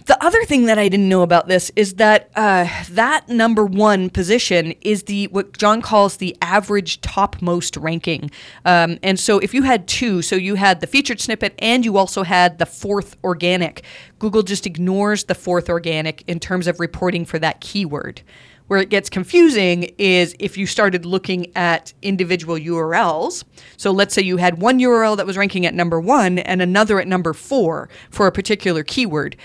the 0.07 0.25
other 0.25 0.43
thing 0.45 0.67
that 0.67 0.79
I 0.79 0.89
didn't 0.89 1.09
know 1.09 1.23
about 1.23 1.49
this 1.49 1.71
is 1.77 1.95
that 1.95 2.31
uh, 2.35 2.69
that 2.91 3.29
number 3.29 3.65
one 3.65 4.11
position 4.11 4.73
is 4.81 5.05
the 5.05 5.27
what 5.29 5.57
John 5.57 5.83
calls 5.83 6.17
the 6.17 6.37
average 6.43 7.01
topmost 7.01 7.77
ranking. 7.77 8.31
Um, 8.65 8.99
and 9.03 9.19
so 9.19 9.39
if 9.39 9.55
you 9.55 9.63
had 9.63 9.87
two, 9.87 10.23
so 10.23 10.37
you 10.37 10.57
had 10.57 10.81
the 10.81 10.87
featured 10.87 11.21
snippet 11.21 11.55
and 11.59 11.85
you 11.85 11.97
also 11.97 12.23
had 12.23 12.59
the 12.59 12.67
fourth 12.67 13.17
organic, 13.23 13.83
Google 14.19 14.43
just 14.43 14.67
ignores 14.67 15.25
the 15.25 15.35
fourth 15.35 15.69
organic 15.69 16.23
in 16.29 16.41
terms 16.41 16.67
of 16.67 16.81
reporting 16.81 17.25
for 17.25 17.39
that 17.39 17.61
keyword. 17.61 18.23
Where 18.69 18.81
it 18.81 18.89
gets 18.89 19.11
confusing 19.11 19.93
is 19.99 20.35
if 20.39 20.57
you 20.57 20.67
started 20.67 21.05
looking 21.05 21.55
at 21.55 21.93
individual 22.01 22.57
URLs. 22.57 23.45
So 23.77 23.91
let's 23.91 24.15
say 24.15 24.23
you 24.23 24.39
had 24.39 24.63
one 24.63 24.79
URL 24.79 25.17
that 25.19 25.27
was 25.27 25.37
ranking 25.37 25.67
at 25.67 25.75
number 25.75 26.01
one 26.01 26.39
and 26.39 26.63
another 26.63 26.99
at 26.99 27.07
number 27.07 27.35
four 27.35 27.91
for 28.11 28.27
a 28.27 28.33
particular 28.33 28.83
keyword. 28.83 29.37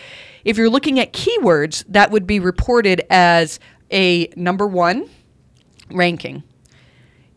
If 0.48 0.56
you're 0.56 0.70
looking 0.70 0.98
at 0.98 1.12
keywords, 1.12 1.84
that 1.90 2.10
would 2.10 2.26
be 2.26 2.40
reported 2.40 3.02
as 3.10 3.60
a 3.92 4.32
number 4.38 4.66
one 4.66 5.10
ranking 5.92 6.44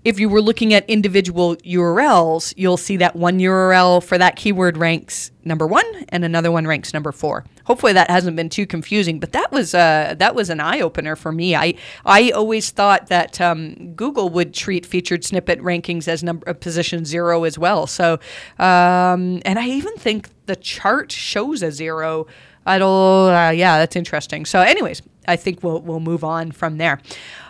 if 0.04 0.18
you 0.18 0.28
were 0.30 0.40
looking 0.40 0.72
at 0.72 0.88
individual 0.88 1.56
URLs, 1.56 2.54
you'll 2.56 2.78
see 2.78 2.96
that 2.96 3.14
one 3.16 3.38
URL 3.38 4.02
for 4.02 4.16
that 4.16 4.34
keyword 4.34 4.78
ranks 4.78 5.30
number 5.44 5.66
one, 5.66 5.84
and 6.08 6.24
another 6.24 6.50
one 6.50 6.66
ranks 6.66 6.94
number 6.94 7.12
four. 7.12 7.44
Hopefully, 7.64 7.92
that 7.92 8.08
hasn't 8.10 8.34
been 8.34 8.48
too 8.48 8.66
confusing, 8.66 9.20
but 9.20 9.32
that 9.32 9.52
was 9.52 9.74
uh, 9.74 10.14
that 10.18 10.34
was 10.34 10.48
an 10.48 10.58
eye 10.58 10.80
opener 10.80 11.16
for 11.16 11.32
me. 11.32 11.54
I 11.54 11.74
I 12.06 12.30
always 12.30 12.70
thought 12.70 13.08
that 13.08 13.40
um, 13.40 13.92
Google 13.92 14.30
would 14.30 14.54
treat 14.54 14.86
featured 14.86 15.22
snippet 15.22 15.60
rankings 15.60 16.08
as 16.08 16.22
number 16.22 16.48
uh, 16.48 16.54
position 16.54 17.04
zero 17.04 17.44
as 17.44 17.58
well. 17.58 17.86
So, 17.86 18.14
um, 18.58 19.42
and 19.44 19.58
I 19.58 19.68
even 19.68 19.94
think 19.96 20.30
the 20.46 20.56
chart 20.56 21.12
shows 21.12 21.62
a 21.62 21.70
zero. 21.70 22.26
I 22.66 22.78
don't. 22.78 23.32
Uh, 23.32 23.50
yeah, 23.50 23.78
that's 23.78 23.96
interesting. 23.96 24.44
So, 24.44 24.60
anyways, 24.60 25.02
I 25.26 25.36
think 25.36 25.62
we'll 25.62 25.80
we'll 25.80 26.00
move 26.00 26.24
on 26.24 26.52
from 26.52 26.78
there. 26.78 27.00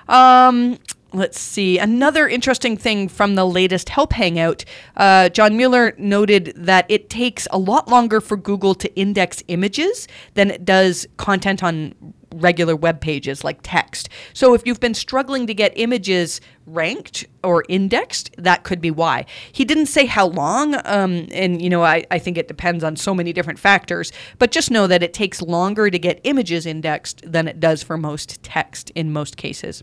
Um, 0.09 0.79
Let's 1.13 1.41
see. 1.41 1.77
Another 1.79 2.29
interesting 2.29 2.77
thing 2.77 3.09
from 3.09 3.35
the 3.35 3.45
latest 3.45 3.89
Help 3.89 4.13
Hangout, 4.13 4.65
uh, 4.97 5.29
John 5.29 5.57
Mueller 5.57 5.93
noted 5.99 6.53
that 6.55 6.87
it 6.89 7.11
takes 7.11 7.49
a 7.51 7.59
lot 7.59 7.89
longer 7.89 8.21
for 8.21 8.37
Google 8.37 8.77
to 8.77 8.95
index 8.95 9.43
images 9.49 10.07
than 10.35 10.53
it 10.53 10.65
does 10.65 11.09
content 11.17 11.65
on 11.65 11.95
regular 12.37 12.77
web 12.77 13.01
pages 13.01 13.43
like 13.43 13.59
text. 13.65 14.09
So 14.35 14.55
if 14.55 14.65
you've 14.65 14.79
been 14.79 14.95
struggling 14.95 15.49
to 15.49 15.55
get 15.55 15.73
images 15.75 16.41
ranked 16.65 17.27
or 17.43 17.65
indexed, 17.69 18.31
that 18.39 18.63
could 18.63 18.81
be 18.81 18.93
why. 18.93 19.27
He 19.51 19.65
didn't 19.65 19.87
say 19.87 20.07
how 20.07 20.27
long, 20.27 20.77
um, 20.85 21.27
and 21.33 21.61
you 21.61 21.69
know, 21.69 21.83
I, 21.83 22.05
I 22.13 22.21
think 22.21 22.39
it 22.39 22.47
depends 22.47 22.85
on 22.85 22.95
so 22.95 23.17
many 23.17 23.33
different 23.33 23.59
factors, 23.59 24.13
but 24.39 24.53
just 24.53 24.71
know 24.71 24.87
that 24.87 25.03
it 25.03 25.13
takes 25.13 25.43
longer 25.43 25.91
to 25.91 25.99
get 25.99 26.21
images 26.23 26.67
indexed 26.67 27.21
than 27.25 27.49
it 27.49 27.59
does 27.59 27.83
for 27.83 27.97
most 27.97 28.41
text 28.45 28.91
in 28.91 29.13
most 29.13 29.37
cases 29.37 29.83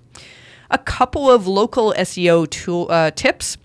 a 0.70 0.78
couple 0.78 1.30
of 1.30 1.48
local 1.48 1.94
SEO 1.98 2.50
tool 2.50 2.88
uh, 2.90 3.12
tips. 3.12 3.58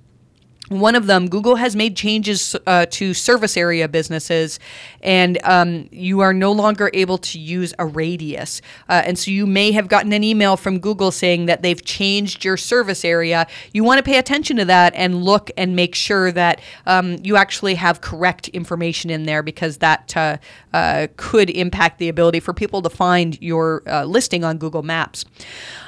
One 0.73 0.95
of 0.95 1.07
them, 1.07 1.29
Google 1.29 1.57
has 1.57 1.77
made 1.77 1.97
changes 1.97 2.57
uh, 2.67 2.87
to 2.91 3.13
service 3.13 3.57
area 3.57 3.89
businesses, 3.89 4.59
and 5.03 5.39
um, 5.45 5.89
you 5.91 6.21
are 6.21 6.33
no 6.33 6.51
longer 6.51 6.91
able 6.95 7.19
to 7.19 7.39
use 7.39 7.75
a 7.79 7.85
radius. 7.85 8.63
Uh, 8.89 9.03
and 9.05 9.19
so 9.19 9.31
you 9.31 9.47
may 9.47 9.73
have 9.73 9.89
gotten 9.89 10.13
an 10.13 10.25
email 10.25 10.57
from 10.57 10.79
Google 10.79 11.11
saying 11.11 11.47
that 11.47 11.63
they've 11.63 11.85
changed 11.85 12.45
your 12.45 12.57
service 12.57 13.05
area. 13.05 13.47
You 13.73 13.85
want 13.85 13.99
to 13.99 14.03
pay 14.03 14.17
attention 14.17 14.57
to 14.57 14.65
that 14.65 14.95
and 14.95 15.23
look 15.23 15.51
and 15.57 15.77
make 15.77 15.95
sure 15.95 16.33
that 16.33 16.61
um, 16.87 17.19
you 17.23 17.37
actually 17.37 17.75
have 17.75 18.01
correct 18.01 18.49
information 18.49 19.11
in 19.11 19.25
there 19.25 19.43
because 19.43 19.79
that 19.79 20.17
uh, 20.17 20.39
uh 20.73 21.09
could 21.17 21.51
impact 21.51 21.99
the 21.99 22.09
ability 22.09 22.41
for 22.41 22.55
people 22.55 22.81
to 22.83 22.89
find 22.89 23.41
your 23.43 23.83
uh, 23.87 24.05
listing 24.05 24.43
on 24.43 24.57
Google 24.57 24.83
Maps. 24.83 25.27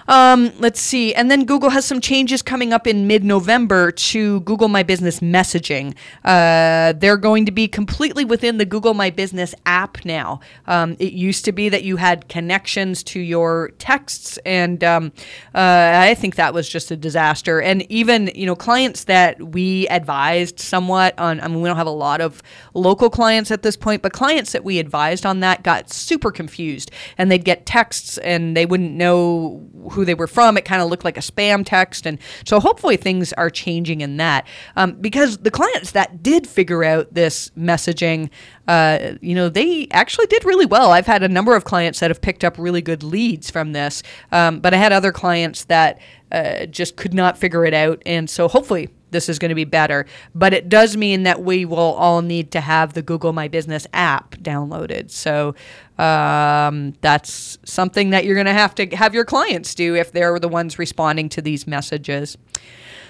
Um, 0.09 0.53
let's 0.59 0.81
see. 0.81 1.15
And 1.15 1.31
then 1.31 1.45
Google 1.45 1.71
has 1.71 1.85
some 1.85 2.01
changes 2.01 2.43
coming 2.43 2.73
up 2.73 2.87
in 2.87 3.07
mid 3.07 3.25
November 3.25 3.91
to 3.91 4.41
Google 4.41 4.69
My 4.69 4.83
Business 4.83 5.21
messaging. 5.21 5.95
Uh, 6.25 6.93
they're 6.93 7.17
going 7.17 7.47
to 7.47 7.53
be 7.53 7.69
completely 7.69 8.25
within 8.25 8.59
the 8.59 8.65
Google 8.65 8.95
My 8.95 9.11
Business 9.11 9.55
app 9.67 10.05
now. 10.05 10.41
Um, 10.67 10.97
it 10.99 11.13
used 11.13 11.45
to 11.47 11.53
be 11.53 11.69
that 11.69 11.85
you 11.85 11.97
had 11.97 12.29
connections 12.29 13.03
to 13.05 13.21
your 13.21 13.71
texts, 13.79 14.39
and 14.45 14.83
um, 14.85 15.13
uh, 15.55 15.93
I 15.95 16.15
think 16.15 16.37
that 16.37 16.53
was 16.53 16.69
just 16.69 16.91
a 16.91 16.97
disaster. 16.97 17.61
And 17.61 17.91
even, 17.91 18.31
you 18.35 18.47
know, 18.47 18.57
clients 18.57 19.05
that 19.05 19.41
we 19.41 19.89
advised 19.89 20.61
somewhat 20.61 21.19
on, 21.19 21.41
I 21.41 21.49
mean, 21.49 21.63
we 21.63 21.69
don't 21.69 21.77
have 21.77 21.87
a 21.87 21.91
lot 21.91 22.21
of 22.21 22.43
local 22.75 23.11
clients 23.11 23.51
at 23.51 23.63
this 23.63 23.77
point, 23.77 24.03
but 24.03 24.13
clients 24.13 24.53
that 24.53 24.65
we 24.65 24.79
advised 24.79 25.25
on 25.25 25.41
that 25.41 25.63
got 25.63 25.91
super 25.91 26.31
confused 26.31 26.91
and 27.17 27.31
they'd 27.31 27.45
get 27.45 27.67
texts 27.67 28.19
and 28.19 28.57
they 28.57 28.67
wouldn't 28.67 28.93
know 28.93 29.67
who 29.95 30.05
they 30.05 30.15
were 30.15 30.27
from. 30.27 30.57
It 30.57 30.65
kind 30.65 30.83
of 30.83 30.89
looked 30.91 31.05
like 31.05 31.17
a 31.17 31.21
spam 31.21 31.65
text. 31.65 32.07
And 32.07 32.19
so 32.45 32.61
hopefully 32.61 32.97
things 32.97 33.33
are 33.35 33.51
changing 33.51 34.01
in 34.01 34.17
that. 34.19 34.47
Um, 34.77 34.93
because 34.93 35.39
the 35.39 35.51
clients 35.51 35.93
that 35.93 36.23
did 36.23 36.47
figure 36.47 36.85
out 36.85 37.15
this 37.15 37.51
messaging, 37.59 38.31
uh, 38.69 39.15
you 39.21 39.35
know, 39.35 39.49
they 39.49 39.89
actually 39.91 40.27
did 40.27 40.45
really 40.45 40.67
well. 40.67 40.93
I've 40.93 41.07
had 41.07 41.23
a 41.23 41.29
number 41.29 41.55
of 41.55 41.65
clients 41.65 42.01
that 42.01 42.11
have 42.11 42.21
picked 42.21 42.45
up 42.45 42.59
really 42.59 42.83
good 42.83 43.03
leads 43.03 43.51
from 43.51 43.73
this. 43.73 44.03
Um, 44.33 44.61
but 44.61 44.75
I 44.75 44.77
had 44.77 44.93
other 44.93 45.13
clients 45.13 45.65
that 45.65 46.01
uh, 46.33 46.67
just 46.67 46.97
could 46.97 47.15
not 47.15 47.39
figure 47.39 47.65
it 47.65 47.75
out. 47.75 48.03
And 48.05 48.29
so 48.29 48.49
hopefully 48.49 48.91
this 49.15 49.29
is 49.29 49.39
going 49.39 49.51
to 49.51 49.55
be 49.55 49.65
better. 49.65 50.05
But 50.35 50.53
it 50.53 50.69
does 50.69 50.97
mean 50.97 51.23
that 51.23 51.43
we 51.43 51.65
will 51.65 51.79
all 51.79 52.21
need 52.21 52.51
to 52.53 52.61
have 52.61 52.93
the 52.93 53.03
Google 53.03 53.33
My 53.33 53.49
Business 53.49 53.87
app 53.95 54.37
downloaded. 54.39 55.11
So 55.11 55.55
um, 55.99 56.95
that's 57.01 57.59
something 57.65 58.11
that 58.11 58.25
you're 58.25 58.35
going 58.35 58.47
to 58.47 58.53
have 58.53 58.75
to 58.77 58.87
have 58.97 59.15
your 59.15 59.25
clients 59.25 59.75
do 59.75 59.95
if 59.95 60.13
they're 60.13 60.39
the 60.39 60.49
ones 60.49 60.79
responding 60.79 61.29
to 61.31 61.43
these 61.43 61.67
messages. 61.67 62.37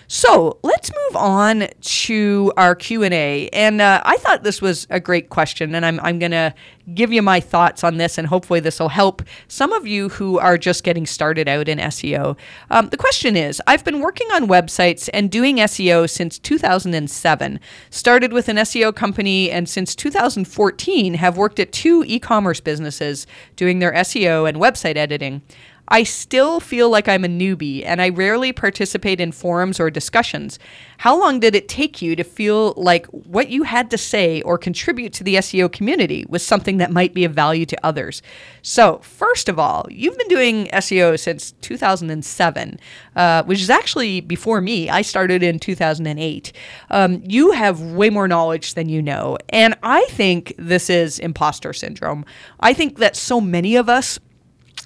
So 0.07 0.59
let's 0.63 0.91
move 0.91 1.17
on 1.17 1.69
to 1.81 2.53
our 2.57 2.75
Q 2.75 3.03
and 3.03 3.15
A. 3.15 3.49
And 3.51 3.81
uh, 3.81 4.03
I 4.05 4.17
thought 4.19 4.43
this 4.43 4.61
was 4.61 4.87
a 4.91 5.01
great 5.01 5.31
question, 5.31 5.75
and 5.75 5.85
I'm 5.85 5.99
I'm 6.01 6.19
gonna 6.19 6.55
give 6.95 7.13
you 7.13 7.23
my 7.23 7.41
thoughts 7.41 7.83
on 7.83 7.97
this, 7.97 8.19
and 8.19 8.27
hopefully 8.27 8.61
this 8.61 8.79
will 8.79 8.91
help 8.91 9.23
some 9.49 9.73
of 9.73 9.87
you 9.87 10.11
who 10.11 10.39
are 10.39 10.59
just 10.59 10.85
getting 10.85 11.07
started 11.07 11.49
out 11.49 11.69
in 11.69 11.79
SEO. 11.79 12.37
Um, 12.71 12.89
the 12.91 12.97
question 12.97 13.37
is: 13.37 13.63
I've 13.67 13.85
been 13.85 14.01
working 14.01 14.31
on 14.33 14.47
websites 14.47 15.09
and 15.15 15.31
doing 15.31 15.57
SEO 15.57 16.09
since 16.09 16.39
2007. 16.39 17.61
Started 17.91 18.33
with 18.33 18.49
an 18.49 18.57
SEO 18.57 18.95
company, 18.95 19.51
and 19.51 19.69
since 19.69 19.95
2014 19.95 21.15
have 21.15 21.37
worked 21.37 21.59
at 21.59 21.73
two 21.73 22.05
e-commerce 22.07 22.61
businesses 22.61 23.27
doing 23.57 23.79
their 23.79 23.93
SEO 23.93 24.49
and 24.49 24.59
website 24.59 24.97
editing. 24.97 25.43
I 25.89 26.03
still 26.03 26.61
feel 26.61 26.89
like 26.89 27.09
I'm 27.09 27.25
a 27.25 27.29
newbie 27.29 27.85
and 27.85 28.01
I 28.01 28.09
rarely 28.09 28.53
participate 28.53 29.21
in 29.21 29.33
forums 29.33 29.79
or 29.79 29.91
discussions. 29.91 30.59
How 30.99 31.19
long 31.19 31.41
did 31.41 31.55
it 31.55 31.69
take 31.69 32.01
you 32.01 32.17
to 32.17 32.25
feel 32.25 32.73
like 32.77 33.07
what 33.07 33.51
you 33.51 33.65
had 33.65 33.91
to 33.91 33.99
say 33.99 34.41
or 34.43 34.57
contribute 34.57 35.13
to 35.15 35.25
the 35.25 35.35
SEO 35.37 35.71
community 35.71 36.25
was 36.29 36.45
something 36.45 36.79
that 36.79 36.91
might 36.91 37.13
be 37.13 37.25
of 37.25 37.35
value 37.35 37.67
to 37.67 37.87
others? 37.87 38.23
So, 38.63 38.99
first 39.03 39.49
of 39.49 39.59
all, 39.59 39.87
you've 39.91 40.17
been 40.17 40.29
doing 40.29 40.67
SEO 40.69 41.19
since 41.19 41.53
2007, 41.61 42.81
uh, 43.15 43.43
which 43.45 43.61
is 43.61 43.69
actually 43.69 44.23
before 44.23 44.63
me. 44.63 44.89
I 44.89 45.03
started 45.03 45.43
in 45.43 45.59
2008. 45.59 46.53
Um, 46.91 47.23
you 47.27 47.53
have 47.53 47.81
way 47.81 48.09
more 48.09 48.27
knowledge 48.27 48.73
than 48.73 48.89
you 48.89 49.03
know. 49.03 49.37
And 49.51 49.77
I 49.83 50.07
think 50.07 50.55
this 50.57 50.89
is 50.89 51.19
imposter 51.19 51.75
syndrome. 51.75 52.25
I 52.61 52.73
think 52.73 52.99
that 52.99 53.17
so 53.17 53.41
many 53.41 53.77
of 53.77 53.91
us 53.91 54.19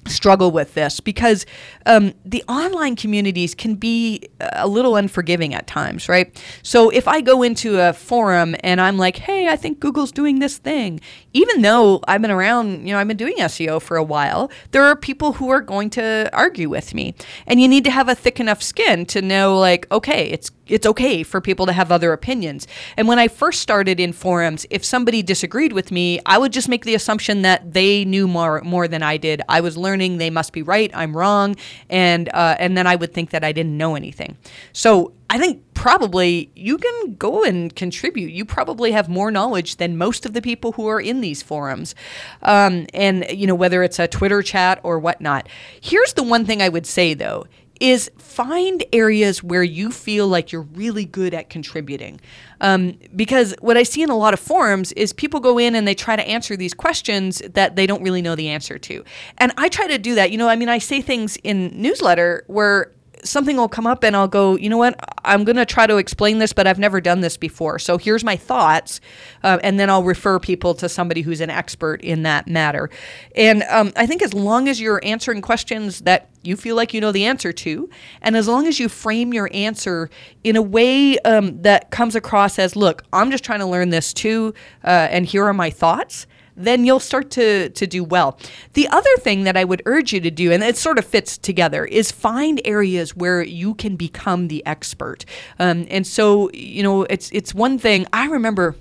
struggle 0.09 0.51
with 0.51 0.73
this 0.73 0.99
because 0.99 1.45
um, 1.85 2.13
the 2.25 2.43
online 2.47 2.95
communities 2.95 3.55
can 3.55 3.75
be 3.75 4.27
a 4.39 4.67
little 4.67 4.95
unforgiving 4.95 5.53
at 5.53 5.67
times, 5.67 6.09
right? 6.09 6.41
So 6.63 6.89
if 6.89 7.07
I 7.07 7.21
go 7.21 7.43
into 7.43 7.79
a 7.79 7.93
forum 7.93 8.55
and 8.61 8.81
I'm 8.81 8.97
like, 8.97 9.17
hey, 9.17 9.47
I 9.47 9.55
think 9.55 9.79
Google's 9.79 10.11
doing 10.11 10.39
this 10.39 10.57
thing, 10.57 10.99
even 11.33 11.61
though 11.61 12.01
I've 12.07 12.21
been 12.21 12.31
around, 12.31 12.87
you 12.87 12.93
know, 12.93 12.99
I've 12.99 13.07
been 13.07 13.17
doing 13.17 13.37
SEO 13.37 13.81
for 13.81 13.97
a 13.97 14.03
while, 14.03 14.51
there 14.71 14.83
are 14.83 14.95
people 14.95 15.33
who 15.33 15.49
are 15.49 15.61
going 15.61 15.89
to 15.91 16.29
argue 16.33 16.69
with 16.69 16.93
me. 16.93 17.13
And 17.45 17.61
you 17.61 17.67
need 17.67 17.83
to 17.83 17.91
have 17.91 18.09
a 18.09 18.15
thick 18.15 18.39
enough 18.39 18.63
skin 18.63 19.05
to 19.07 19.21
know, 19.21 19.57
like, 19.57 19.89
okay, 19.91 20.29
it's 20.29 20.51
it's 20.67 20.85
okay 20.85 21.23
for 21.23 21.41
people 21.41 21.65
to 21.65 21.73
have 21.73 21.91
other 21.91 22.13
opinions. 22.13 22.67
And 22.95 23.07
when 23.07 23.17
I 23.17 23.27
first 23.27 23.59
started 23.59 23.99
in 23.99 24.13
forums, 24.13 24.67
if 24.69 24.85
somebody 24.85 25.23
disagreed 25.23 25.73
with 25.73 25.91
me, 25.91 26.19
I 26.27 26.37
would 26.37 26.53
just 26.53 26.69
make 26.69 26.85
the 26.85 26.93
assumption 26.93 27.41
that 27.41 27.73
they 27.73 28.05
knew 28.05 28.27
more 28.27 28.61
more 28.61 28.87
than 28.87 29.03
I 29.03 29.17
did. 29.17 29.41
I 29.49 29.61
was 29.61 29.77
learning; 29.77 30.17
they 30.17 30.29
must 30.29 30.53
be 30.53 30.61
right. 30.61 30.91
I'm 30.93 31.15
wrong, 31.15 31.55
and 31.89 32.29
uh, 32.29 32.55
and 32.59 32.77
then 32.77 32.87
I 32.87 32.95
would 32.95 33.13
think 33.13 33.31
that 33.31 33.43
I 33.43 33.51
didn't 33.51 33.77
know 33.77 33.95
anything. 33.95 34.37
So 34.73 35.13
I 35.29 35.37
think 35.37 35.63
probably 35.73 36.51
you 36.55 36.77
can 36.77 37.15
go 37.15 37.43
and 37.43 37.75
contribute. 37.75 38.31
You 38.31 38.45
probably 38.45 38.91
have 38.91 39.07
more 39.07 39.31
knowledge 39.31 39.77
than 39.77 39.97
most 39.97 40.25
of 40.25 40.33
the 40.33 40.41
people 40.41 40.71
who 40.73 40.87
are 40.87 40.99
in 40.99 41.21
these 41.21 41.41
forums, 41.43 41.95
um, 42.41 42.87
and 42.93 43.25
you 43.31 43.45
know 43.47 43.55
whether 43.55 43.83
it's 43.83 43.99
a 43.99 44.07
Twitter 44.07 44.41
chat 44.41 44.79
or 44.83 44.99
whatnot. 44.99 45.47
Here's 45.79 46.13
the 46.13 46.23
one 46.23 46.45
thing 46.45 46.61
I 46.61 46.69
would 46.69 46.85
say 46.85 47.13
though 47.13 47.45
is 47.79 48.11
find 48.17 48.83
areas 48.91 49.41
where 49.41 49.63
you 49.63 49.91
feel 49.91 50.27
like 50.27 50.51
you're 50.51 50.61
really 50.61 51.05
good 51.05 51.33
at 51.33 51.49
contributing. 51.49 52.19
Um, 52.61 52.99
because 53.15 53.55
what 53.61 53.77
I 53.77 53.83
see 53.83 54.01
in 54.01 54.09
a 54.09 54.17
lot 54.17 54.33
of 54.33 54.39
forums 54.39 54.91
is 54.93 55.13
people 55.13 55.39
go 55.39 55.57
in 55.57 55.75
and 55.75 55.87
they 55.87 55.95
try 55.95 56.15
to 56.15 56.27
answer 56.27 56.57
these 56.57 56.73
questions 56.73 57.41
that 57.53 57.75
they 57.75 57.87
don't 57.87 58.03
really 58.03 58.21
know 58.21 58.35
the 58.35 58.49
answer 58.49 58.77
to. 58.79 59.03
And 59.37 59.53
I 59.57 59.69
try 59.69 59.87
to 59.87 59.97
do 59.97 60.15
that. 60.15 60.31
You 60.31 60.37
know, 60.37 60.49
I 60.49 60.55
mean, 60.55 60.69
I 60.69 60.77
say 60.77 61.01
things 61.01 61.37
in 61.43 61.71
newsletter 61.81 62.43
where 62.47 62.91
something 63.23 63.57
will 63.57 63.69
come 63.69 63.87
up 63.87 64.03
and 64.03 64.15
I'll 64.15 64.27
go, 64.27 64.55
you 64.57 64.69
know 64.69 64.77
what, 64.77 64.99
I'm 65.23 65.43
going 65.43 65.55
to 65.55 65.65
try 65.65 65.87
to 65.87 65.97
explain 65.97 66.37
this, 66.39 66.53
but 66.53 66.67
I've 66.67 66.79
never 66.79 67.01
done 67.01 67.21
this 67.21 67.37
before. 67.37 67.79
So 67.79 67.97
here's 67.97 68.23
my 68.23 68.35
thoughts. 68.35 69.01
Uh, 69.43 69.59
and 69.63 69.79
then 69.79 69.89
I'll 69.89 70.03
refer 70.03 70.39
people 70.39 70.73
to 70.75 70.89
somebody 70.89 71.21
who's 71.21 71.41
an 71.41 71.49
expert 71.49 72.01
in 72.01 72.23
that 72.23 72.47
matter. 72.47 72.89
And 73.35 73.63
um, 73.63 73.91
I 73.95 74.05
think 74.05 74.21
as 74.21 74.33
long 74.33 74.67
as 74.67 74.79
you're 74.79 75.01
answering 75.03 75.41
questions 75.41 76.01
that 76.01 76.29
you 76.43 76.55
feel 76.55 76.75
like 76.75 76.93
you 76.93 77.01
know 77.01 77.11
the 77.11 77.25
answer 77.25 77.51
to, 77.51 77.89
and 78.21 78.37
as 78.37 78.47
long 78.47 78.67
as 78.67 78.79
you 78.79 78.87
frame 78.87 79.33
your 79.33 79.49
answer 79.53 80.09
in 80.43 80.55
a 80.55 80.61
way 80.61 81.17
um, 81.19 81.61
that 81.61 81.91
comes 81.91 82.15
across 82.15 82.57
as, 82.57 82.75
look, 82.75 83.03
I'm 83.11 83.29
just 83.31 83.43
trying 83.43 83.59
to 83.59 83.65
learn 83.65 83.89
this 83.89 84.13
too, 84.13 84.53
uh, 84.83 85.07
and 85.11 85.25
here 85.25 85.45
are 85.45 85.53
my 85.53 85.69
thoughts 85.69 86.27
then 86.59 86.85
you'll 86.85 86.99
start 86.99 87.31
to, 87.31 87.69
to 87.69 87.87
do 87.87 88.03
well. 88.03 88.39
The 88.73 88.87
other 88.89 89.15
thing 89.19 89.43
that 89.43 89.57
I 89.57 89.63
would 89.63 89.81
urge 89.85 90.13
you 90.13 90.19
to 90.21 90.31
do, 90.31 90.51
and 90.51 90.63
it 90.63 90.77
sort 90.77 90.99
of 90.99 91.05
fits 91.05 91.37
together, 91.37 91.85
is 91.85 92.11
find 92.11 92.61
areas 92.65 93.15
where 93.15 93.41
you 93.41 93.73
can 93.75 93.95
become 93.95 94.47
the 94.47 94.65
expert. 94.65 95.25
Um, 95.57 95.87
and 95.89 96.05
so, 96.05 96.51
you 96.51 96.83
know, 96.83 97.03
it's 97.03 97.31
it's 97.31 97.53
one 97.53 97.77
thing 97.77 98.05
I 98.13 98.27
remember 98.27 98.75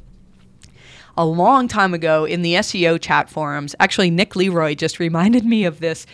a 1.16 1.24
long 1.26 1.66
time 1.66 1.94
ago 1.94 2.24
in 2.24 2.42
the 2.42 2.54
SEO 2.54 3.00
chat 3.00 3.28
forums. 3.28 3.74
Actually, 3.80 4.10
Nick 4.10 4.36
Leroy 4.36 4.74
just 4.74 5.00
reminded 5.00 5.44
me 5.44 5.64
of 5.64 5.80
this. 5.80 6.06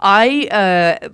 I 0.00 0.46
uh, 0.50 1.08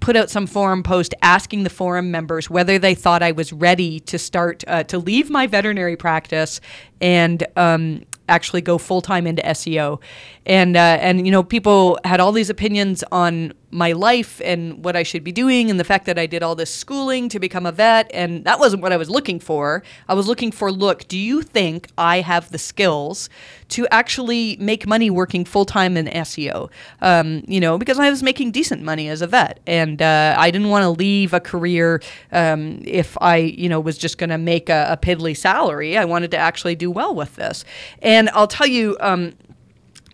put 0.00 0.14
out 0.14 0.30
some 0.30 0.46
forum 0.46 0.82
post 0.82 1.14
asking 1.22 1.62
the 1.62 1.70
forum 1.70 2.10
members 2.10 2.50
whether 2.50 2.78
they 2.78 2.94
thought 2.94 3.22
I 3.22 3.32
was 3.32 3.52
ready 3.52 4.00
to 4.00 4.18
start 4.18 4.64
uh, 4.66 4.84
to 4.84 4.98
leave 4.98 5.30
my 5.30 5.46
veterinary 5.46 5.96
practice 5.96 6.60
and 7.00 7.46
um, 7.56 8.02
actually 8.28 8.60
go 8.60 8.78
full 8.78 9.00
time 9.00 9.26
into 9.26 9.42
SEO, 9.42 10.00
and 10.46 10.76
uh, 10.76 10.98
and 11.00 11.26
you 11.26 11.32
know 11.32 11.42
people 11.42 11.98
had 12.04 12.20
all 12.20 12.32
these 12.32 12.50
opinions 12.50 13.04
on 13.10 13.52
my 13.70 13.92
life 13.92 14.40
and 14.44 14.82
what 14.84 14.96
I 14.96 15.02
should 15.02 15.22
be 15.22 15.32
doing, 15.32 15.70
and 15.70 15.78
the 15.78 15.84
fact 15.84 16.06
that 16.06 16.18
I 16.18 16.26
did 16.26 16.42
all 16.42 16.54
this 16.54 16.74
schooling 16.74 17.28
to 17.28 17.38
become 17.38 17.66
a 17.66 17.72
vet, 17.72 18.10
and 18.14 18.44
that 18.44 18.58
wasn't 18.58 18.82
what 18.82 18.92
I 18.92 18.96
was 18.96 19.10
looking 19.10 19.40
for. 19.40 19.82
I 20.08 20.14
was 20.14 20.26
looking 20.26 20.50
for, 20.50 20.72
look, 20.72 21.06
do 21.08 21.18
you 21.18 21.42
think 21.42 21.88
I 21.98 22.20
have 22.20 22.50
the 22.50 22.58
skills 22.58 23.28
to 23.68 23.86
actually 23.90 24.56
make 24.58 24.86
money 24.86 25.10
working 25.10 25.44
full 25.44 25.66
time 25.66 25.96
in 25.96 26.06
SEO? 26.06 26.70
Um, 27.02 27.42
you 27.46 27.60
know, 27.60 27.76
because 27.76 27.98
I 27.98 28.08
was 28.08 28.22
making 28.22 28.52
decent 28.52 28.82
money 28.82 29.08
as 29.08 29.20
a 29.20 29.26
vet, 29.26 29.60
and 29.66 30.00
uh, 30.00 30.34
I 30.38 30.50
didn't 30.50 30.70
want 30.70 30.84
to 30.84 30.90
leave 30.90 31.34
a 31.34 31.40
career 31.40 32.00
um, 32.32 32.80
if 32.84 33.18
I, 33.20 33.36
you 33.36 33.68
know, 33.68 33.80
was 33.80 33.98
just 33.98 34.16
going 34.18 34.30
to 34.30 34.38
make 34.38 34.70
a, 34.70 34.86
a 34.90 34.96
piddly 34.96 35.36
salary. 35.36 35.98
I 35.98 36.06
wanted 36.06 36.30
to 36.30 36.38
actually 36.38 36.74
do 36.74 36.90
well 36.90 37.14
with 37.14 37.36
this, 37.36 37.64
and 38.00 38.30
I'll 38.30 38.48
tell 38.48 38.66
you. 38.66 38.96
Um, 39.00 39.34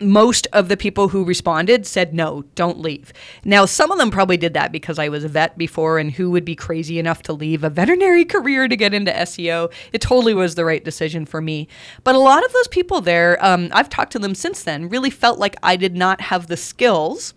most 0.00 0.46
of 0.52 0.68
the 0.68 0.76
people 0.76 1.09
who 1.09 1.24
responded 1.24 1.87
said 1.87 2.14
no, 2.14 2.44
don't 2.54 2.80
leave. 2.80 3.12
Now, 3.44 3.64
some 3.64 3.90
of 3.90 3.98
them 3.98 4.11
probably 4.11 4.37
did 4.37 4.54
that 4.54 4.72
because 4.72 4.98
I 4.98 5.09
was 5.09 5.24
a 5.24 5.28
vet 5.28 5.57
before, 5.57 5.98
and 5.98 6.11
who 6.12 6.30
would 6.30 6.44
be 6.44 6.57
crazy 6.57 6.98
enough 6.98 7.22
to 7.24 7.33
leave 7.33 7.64
a 7.64 7.70
veterinary 7.70 8.24
career 8.24 8.68
to 8.68 8.76
get 8.76 8.94
into 8.94 9.12
SEO? 9.12 9.72
It 9.92 10.00
totally 10.00 10.35
was 10.35 10.54
the 10.54 10.64
right 10.64 10.85
decision 10.85 11.26
for 11.26 11.40
me. 11.40 11.68
But 12.02 12.14
a 12.14 12.18
lot 12.18 12.44
of 12.44 12.52
those 12.52 12.68
people 12.68 13.00
there, 13.00 13.42
um, 13.44 13.68
I've 13.72 13.88
talked 13.88 14.12
to 14.12 14.18
them 14.18 14.35
since 14.35 14.64
then, 14.64 14.88
really 14.88 15.11
felt 15.11 15.38
like 15.38 15.57
I 15.62 15.76
did 15.76 15.96
not 15.96 16.20
have 16.20 16.46
the 16.48 16.57
skills 16.57 17.35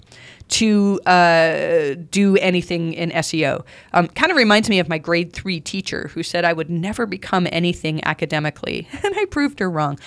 to 0.49 0.99
uh, 1.05 1.95
do 2.09 2.37
anything 2.37 2.93
in 2.93 3.11
SEO. 3.11 3.65
Um, 3.93 4.07
kind 4.07 4.31
of 4.31 4.37
reminds 4.37 4.69
me 4.69 4.79
of 4.79 4.87
my 4.87 4.97
grade 4.97 5.33
three 5.33 5.59
teacher 5.59 6.09
who 6.13 6.23
said 6.23 6.45
I 6.45 6.53
would 6.53 6.69
never 6.69 7.05
become 7.05 7.47
anything 7.51 8.03
academically, 8.05 8.87
and 9.03 9.13
I 9.17 9.25
proved 9.25 9.59
her 9.59 9.69
wrong. 9.69 9.99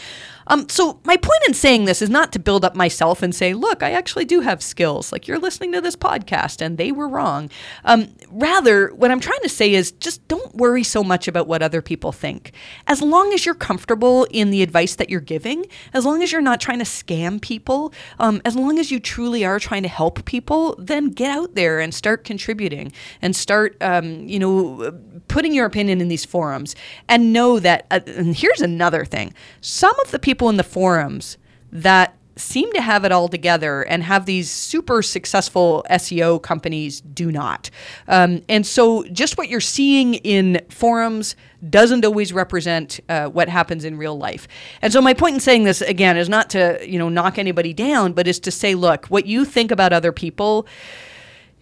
Um, 0.51 0.69
so 0.69 0.99
my 1.05 1.17
point 1.17 1.43
in 1.47 1.55
saying 1.55 1.85
this 1.85 2.03
is 2.03 2.11
not 2.11 2.33
to 2.33 2.41
build 2.41 2.65
up 2.65 2.75
myself 2.75 3.23
and 3.23 3.33
say, 3.33 3.55
look, 3.55 3.85
I 3.85 3.93
actually 3.93 4.25
do 4.25 4.41
have 4.41 4.63
skills. 4.63 5.13
Like 5.13 5.29
you're 5.29 5.39
listening 5.39 5.71
to 5.73 5.81
this 5.81 5.95
podcast 5.95 6.61
and 6.61 6.77
they 6.77 6.91
were 6.91 7.09
wrong. 7.09 7.49
Um, 7.85 8.09
rather, 8.29 8.89
what 8.89 9.13
I'm 9.13 9.21
trying 9.21 9.41
to 9.43 9.49
say 9.49 9.73
is 9.73 9.93
just 9.93 10.27
don't 10.27 10.53
worry 10.57 10.83
so 10.83 11.05
much 11.05 11.29
about 11.29 11.47
what 11.47 11.63
other 11.63 11.81
people 11.81 12.11
think. 12.11 12.53
As 12.89 13.01
long 13.01 13.33
as 13.33 13.47
you're 13.47 13.55
comfortable 13.55 14.27
in 14.33 14.51
the 14.51 14.63
advice 14.63 14.97
that 14.97 15.09
you're 15.09 15.21
giving, 15.21 15.67
as 15.95 16.05
long 16.05 16.21
as 16.21 16.33
you're 16.33 16.41
not 16.41 16.61
trying 16.61 16.81
to 16.81 16.85
scam 16.85 17.41
people, 17.41 17.93
um, 18.19 18.43
as 18.45 18.57
long 18.57 18.81
as 18.81 18.91
you 18.91 18.99
truly 18.99 19.45
are 19.45 19.61
trying 19.61 19.85
to 19.85 19.89
help 19.89 20.25
people, 20.25 20.75
then 20.79 21.11
get 21.11 21.31
out 21.31 21.55
there 21.55 21.79
and 21.79 21.95
start 21.95 22.25
contributing 22.25 22.91
and 23.23 23.37
start, 23.37 23.77
um, 23.81 24.29
you 24.29 24.41
know, 24.41 24.99
putting 25.29 25.55
your 25.55 25.67
opinion 25.67 26.01
in 26.01 26.09
these 26.09 26.25
forums 26.25 26.75
and 27.09 27.33
know 27.33 27.61
that. 27.61 27.87
Uh, 27.93 28.01
and 28.07 28.35
here's 28.35 28.61
another 28.61 29.05
thing: 29.05 29.33
some 29.61 29.95
of 30.01 30.11
the 30.11 30.19
people 30.19 30.40
people 30.41 30.49
in 30.49 30.57
the 30.57 30.65
forums 30.65 31.37
that 31.71 32.17
seem 32.35 32.73
to 32.73 32.81
have 32.81 33.05
it 33.05 33.13
all 33.13 33.29
together 33.29 33.83
and 33.83 34.03
have 34.03 34.25
these 34.25 34.51
super 34.51 35.03
successful 35.03 35.85
SEO 35.91 36.43
companies 36.43 37.03
do 37.03 37.31
not. 37.31 37.69
Um, 38.09 38.41
and 38.49 38.67
so 38.67 39.05
just 39.09 39.37
what 39.37 39.51
you're 39.51 39.61
seeing 39.61 40.15
in 40.15 40.63
forums 40.71 41.37
doesn't 41.69 42.07
always 42.07 42.33
represent 42.33 43.01
uh, 43.11 43.27
what 43.27 43.51
happens 43.51 43.85
in 43.85 43.99
real 43.99 44.17
life. 44.17 44.49
And 44.81 44.91
so 44.91 45.03
my 45.03 45.13
point 45.13 45.35
in 45.35 45.41
saying 45.41 45.65
this 45.65 45.83
again 45.83 46.17
is 46.17 46.31
not 46.31 46.49
to, 46.51 46.79
you 46.89 46.99
know, 46.99 47.11
knock 47.11 47.37
anybody 47.37 47.75
down, 47.75 48.15
but 48.15 48.27
is 48.27 48.41
to 48.41 48.51
say, 48.51 48.75
look, 48.75 49.09
what 49.09 49.27
you 49.27 49.45
think 49.45 49.71
about 49.71 49.93
other 49.93 50.11
people 50.11 50.67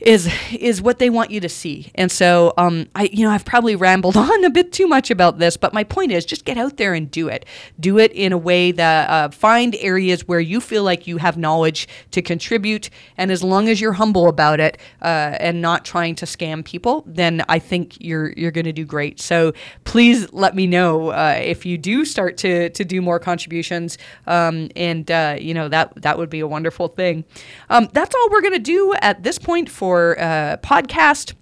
is 0.00 0.32
is 0.52 0.80
what 0.80 0.98
they 0.98 1.10
want 1.10 1.30
you 1.30 1.40
to 1.40 1.48
see. 1.48 1.90
And 1.94 2.10
so 2.10 2.52
um, 2.56 2.86
I 2.94 3.04
you 3.12 3.24
know 3.24 3.32
I've 3.32 3.44
probably 3.44 3.74
rambled 3.74 4.16
on 4.16 4.44
a 4.44 4.50
bit 4.50 4.72
too 4.72 4.86
much 4.86 5.10
about 5.10 5.38
this, 5.38 5.56
but 5.56 5.72
my 5.72 5.84
point 5.84 6.12
is 6.12 6.24
just 6.24 6.44
get 6.44 6.56
out 6.56 6.76
there 6.76 6.94
and 6.94 7.10
do 7.10 7.28
it. 7.28 7.44
Do 7.80 7.98
it 7.98 8.12
in 8.12 8.32
a 8.32 8.38
way 8.38 8.72
that 8.72 9.10
uh, 9.10 9.28
find 9.30 9.74
areas 9.80 10.26
where 10.28 10.40
you 10.40 10.60
feel 10.60 10.84
like 10.84 11.06
you 11.06 11.18
have 11.18 11.36
knowledge 11.36 11.88
to 12.12 12.22
contribute, 12.22 12.90
and 13.16 13.30
as 13.30 13.42
long 13.42 13.68
as 13.68 13.80
you're 13.80 13.94
humble 13.94 14.28
about 14.28 14.60
it 14.60 14.78
uh, 15.02 15.36
and 15.40 15.60
not 15.60 15.84
trying 15.84 16.14
to 16.16 16.26
scam 16.26 16.64
people, 16.64 17.02
then 17.06 17.42
I 17.48 17.58
think 17.58 17.96
you're 18.00 18.32
you're 18.36 18.52
going 18.52 18.66
to 18.66 18.72
do 18.72 18.84
great. 18.84 19.20
So 19.20 19.52
please 19.84 20.32
let 20.32 20.54
me 20.54 20.66
know 20.66 21.08
uh, 21.08 21.38
if 21.42 21.66
you 21.66 21.76
do 21.76 22.04
start 22.04 22.36
to 22.38 22.70
to 22.70 22.84
do 22.84 23.02
more 23.02 23.18
contributions, 23.18 23.98
um, 24.28 24.68
and 24.76 25.10
uh, 25.10 25.36
you 25.40 25.54
know 25.54 25.68
that 25.68 25.92
that 26.02 26.18
would 26.18 26.30
be 26.30 26.40
a 26.40 26.46
wonderful 26.46 26.86
thing. 26.86 27.24
Um, 27.68 27.88
that's 27.92 28.14
all 28.14 28.28
we're 28.30 28.42
going 28.42 28.52
to 28.52 28.58
do 28.58 28.94
at 29.00 29.24
this 29.24 29.38
point 29.38 29.68
for 29.68 29.87
for 29.88 30.20
podcast. 30.62 31.32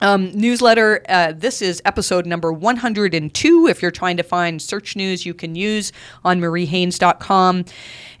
Um, 0.00 0.32
newsletter. 0.32 1.00
Uh, 1.08 1.32
this 1.32 1.62
is 1.62 1.80
episode 1.84 2.26
number 2.26 2.52
102. 2.52 3.68
If 3.68 3.82
you're 3.82 3.92
trying 3.92 4.16
to 4.16 4.24
find 4.24 4.60
search 4.60 4.96
news 4.96 5.24
you 5.24 5.32
can 5.32 5.54
use 5.54 5.92
on 6.24 6.40
mariehaynes.com. 6.40 7.64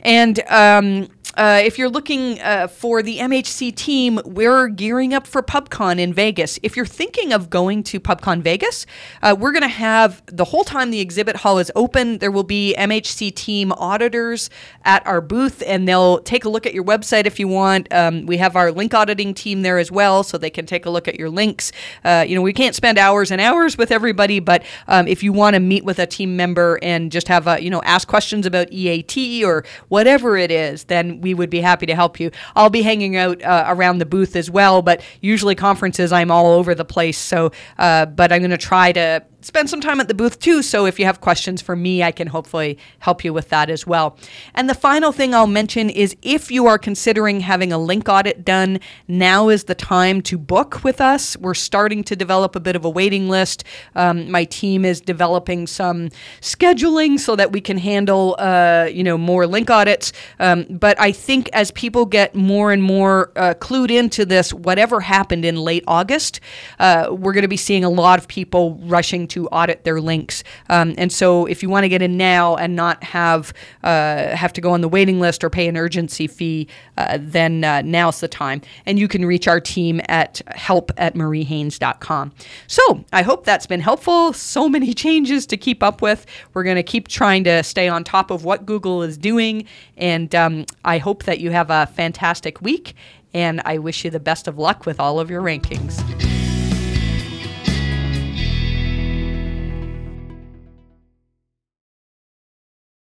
And 0.00 0.40
um, 0.48 1.08
uh, 1.38 1.60
if 1.62 1.78
you're 1.78 1.88
looking 1.88 2.40
uh, 2.40 2.66
for 2.66 3.00
the 3.00 3.18
MHC 3.18 3.72
team, 3.72 4.18
we're 4.24 4.66
gearing 4.66 5.14
up 5.14 5.24
for 5.24 5.40
PubCon 5.40 6.00
in 6.00 6.12
Vegas. 6.12 6.58
If 6.64 6.76
you're 6.76 6.84
thinking 6.84 7.32
of 7.32 7.48
going 7.48 7.84
to 7.84 8.00
PubCon 8.00 8.42
Vegas, 8.42 8.86
uh, 9.22 9.36
we're 9.38 9.52
going 9.52 9.62
to 9.62 9.68
have 9.68 10.20
the 10.26 10.44
whole 10.44 10.64
time 10.64 10.90
the 10.90 10.98
exhibit 10.98 11.36
hall 11.36 11.58
is 11.58 11.70
open, 11.76 12.18
there 12.18 12.32
will 12.32 12.42
be 12.42 12.74
MHC 12.76 13.32
team 13.32 13.70
auditors 13.70 14.50
at 14.84 15.06
our 15.06 15.20
booth, 15.20 15.62
and 15.64 15.86
they'll 15.86 16.18
take 16.22 16.44
a 16.44 16.48
look 16.48 16.66
at 16.66 16.74
your 16.74 16.82
website 16.82 17.24
if 17.24 17.38
you 17.38 17.46
want. 17.46 17.86
Um, 17.92 18.26
we 18.26 18.36
have 18.38 18.56
our 18.56 18.72
link 18.72 18.92
auditing 18.92 19.32
team 19.32 19.62
there 19.62 19.78
as 19.78 19.92
well, 19.92 20.24
so 20.24 20.38
they 20.38 20.50
can 20.50 20.66
take 20.66 20.86
a 20.86 20.90
look 20.90 21.06
at 21.06 21.20
your 21.20 21.30
links. 21.30 21.70
Uh, 22.04 22.24
you 22.26 22.34
know, 22.34 22.42
we 22.42 22.52
can't 22.52 22.74
spend 22.74 22.98
hours 22.98 23.30
and 23.30 23.40
hours 23.40 23.78
with 23.78 23.92
everybody, 23.92 24.40
but 24.40 24.64
um, 24.88 25.06
if 25.06 25.22
you 25.22 25.32
want 25.32 25.54
to 25.54 25.60
meet 25.60 25.84
with 25.84 26.00
a 26.00 26.06
team 26.06 26.36
member 26.36 26.80
and 26.82 27.12
just 27.12 27.28
have 27.28 27.46
a, 27.46 27.62
you 27.62 27.70
know, 27.70 27.80
ask 27.82 28.08
questions 28.08 28.44
about 28.44 28.72
EAT 28.72 29.44
or 29.44 29.64
whatever 29.86 30.36
it 30.36 30.50
is, 30.50 30.82
then 30.84 31.20
we 31.28 31.34
would 31.34 31.50
be 31.50 31.60
happy 31.60 31.84
to 31.86 31.94
help 31.94 32.18
you. 32.18 32.30
I'll 32.56 32.70
be 32.70 32.82
hanging 32.82 33.16
out 33.16 33.42
uh, 33.42 33.64
around 33.68 33.98
the 33.98 34.06
booth 34.06 34.34
as 34.34 34.50
well, 34.50 34.80
but 34.80 35.02
usually 35.20 35.54
conferences 35.54 36.10
I'm 36.10 36.30
all 36.30 36.46
over 36.46 36.74
the 36.74 36.84
place. 36.84 37.18
So, 37.18 37.52
uh, 37.78 38.06
but 38.06 38.32
I'm 38.32 38.40
going 38.40 38.50
to 38.50 38.56
try 38.56 38.92
to 38.92 39.22
spend 39.40 39.70
some 39.70 39.80
time 39.80 40.00
at 40.00 40.08
the 40.08 40.14
booth 40.14 40.40
too. 40.40 40.62
So 40.62 40.84
if 40.86 40.98
you 40.98 41.04
have 41.04 41.20
questions 41.20 41.62
for 41.62 41.76
me, 41.76 42.02
I 42.02 42.10
can 42.10 42.26
hopefully 42.26 42.78
help 42.98 43.24
you 43.24 43.32
with 43.32 43.50
that 43.50 43.70
as 43.70 43.86
well. 43.86 44.16
And 44.54 44.68
the 44.68 44.74
final 44.74 45.12
thing 45.12 45.34
I'll 45.34 45.46
mention 45.46 45.90
is 45.90 46.16
if 46.22 46.50
you 46.50 46.66
are 46.66 46.78
considering 46.78 47.40
having 47.40 47.72
a 47.72 47.78
link 47.78 48.08
audit 48.08 48.44
done, 48.44 48.80
now 49.06 49.48
is 49.48 49.64
the 49.64 49.74
time 49.74 50.22
to 50.22 50.38
book 50.38 50.82
with 50.82 51.00
us. 51.00 51.36
We're 51.36 51.54
starting 51.54 52.02
to 52.04 52.16
develop 52.16 52.56
a 52.56 52.60
bit 52.60 52.74
of 52.74 52.84
a 52.84 52.90
waiting 52.90 53.28
list. 53.28 53.62
Um, 53.94 54.30
my 54.30 54.44
team 54.44 54.84
is 54.84 55.00
developing 55.00 55.66
some 55.66 56.08
scheduling 56.40 57.20
so 57.20 57.36
that 57.36 57.52
we 57.52 57.60
can 57.60 57.78
handle, 57.78 58.34
uh, 58.38 58.88
you 58.90 59.04
know, 59.04 59.16
more 59.16 59.46
link 59.46 59.70
audits. 59.70 60.12
Um, 60.40 60.66
but 60.68 60.98
I 61.00 61.12
think 61.12 61.48
as 61.52 61.70
people 61.72 62.06
get 62.06 62.34
more 62.34 62.72
and 62.72 62.82
more 62.82 63.30
uh, 63.36 63.54
clued 63.54 63.90
into 63.90 64.26
this, 64.26 64.52
whatever 64.52 65.00
happened 65.00 65.44
in 65.44 65.56
late 65.56 65.84
August, 65.86 66.40
uh, 66.80 67.08
we're 67.10 67.32
going 67.32 67.42
to 67.42 67.48
be 67.48 67.56
seeing 67.56 67.84
a 67.84 67.90
lot 67.90 68.18
of 68.18 68.26
people 68.26 68.80
rushing 68.82 69.27
to 69.28 69.46
audit 69.48 69.84
their 69.84 70.00
links. 70.00 70.44
Um, 70.68 70.94
and 70.98 71.12
so 71.12 71.46
if 71.46 71.62
you 71.62 71.68
want 71.68 71.84
to 71.84 71.88
get 71.88 72.02
in 72.02 72.16
now 72.16 72.56
and 72.56 72.74
not 72.74 73.02
have 73.04 73.52
uh, 73.82 74.34
have 74.36 74.52
to 74.54 74.60
go 74.60 74.72
on 74.72 74.80
the 74.80 74.88
waiting 74.88 75.20
list 75.20 75.44
or 75.44 75.50
pay 75.50 75.68
an 75.68 75.76
urgency 75.76 76.26
fee, 76.26 76.68
uh, 76.96 77.18
then 77.20 77.64
uh, 77.64 77.82
now's 77.82 78.20
the 78.20 78.28
time. 78.28 78.62
And 78.86 78.98
you 78.98 79.08
can 79.08 79.24
reach 79.24 79.48
our 79.48 79.60
team 79.60 80.00
at 80.08 80.40
help 80.48 80.90
at 80.96 81.14
mariehaynes.com. 81.14 82.32
So 82.66 83.04
I 83.12 83.22
hope 83.22 83.44
that's 83.44 83.66
been 83.66 83.80
helpful. 83.80 84.32
So 84.32 84.68
many 84.68 84.94
changes 85.04 85.46
to 85.46 85.56
keep 85.56 85.82
up 85.82 86.02
with. 86.02 86.26
We're 86.54 86.64
going 86.64 86.76
to 86.76 86.82
keep 86.82 87.08
trying 87.08 87.44
to 87.44 87.62
stay 87.62 87.88
on 87.88 88.04
top 88.04 88.30
of 88.30 88.44
what 88.44 88.66
Google 88.66 89.02
is 89.02 89.16
doing. 89.16 89.66
And 89.96 90.34
um, 90.34 90.66
I 90.84 90.98
hope 90.98 91.24
that 91.24 91.40
you 91.40 91.50
have 91.50 91.70
a 91.70 91.86
fantastic 91.86 92.60
week. 92.60 92.94
And 93.34 93.60
I 93.64 93.78
wish 93.78 94.04
you 94.04 94.10
the 94.10 94.20
best 94.20 94.48
of 94.48 94.58
luck 94.58 94.86
with 94.86 94.98
all 94.98 95.20
of 95.20 95.30
your 95.30 95.42
rankings. 95.42 96.27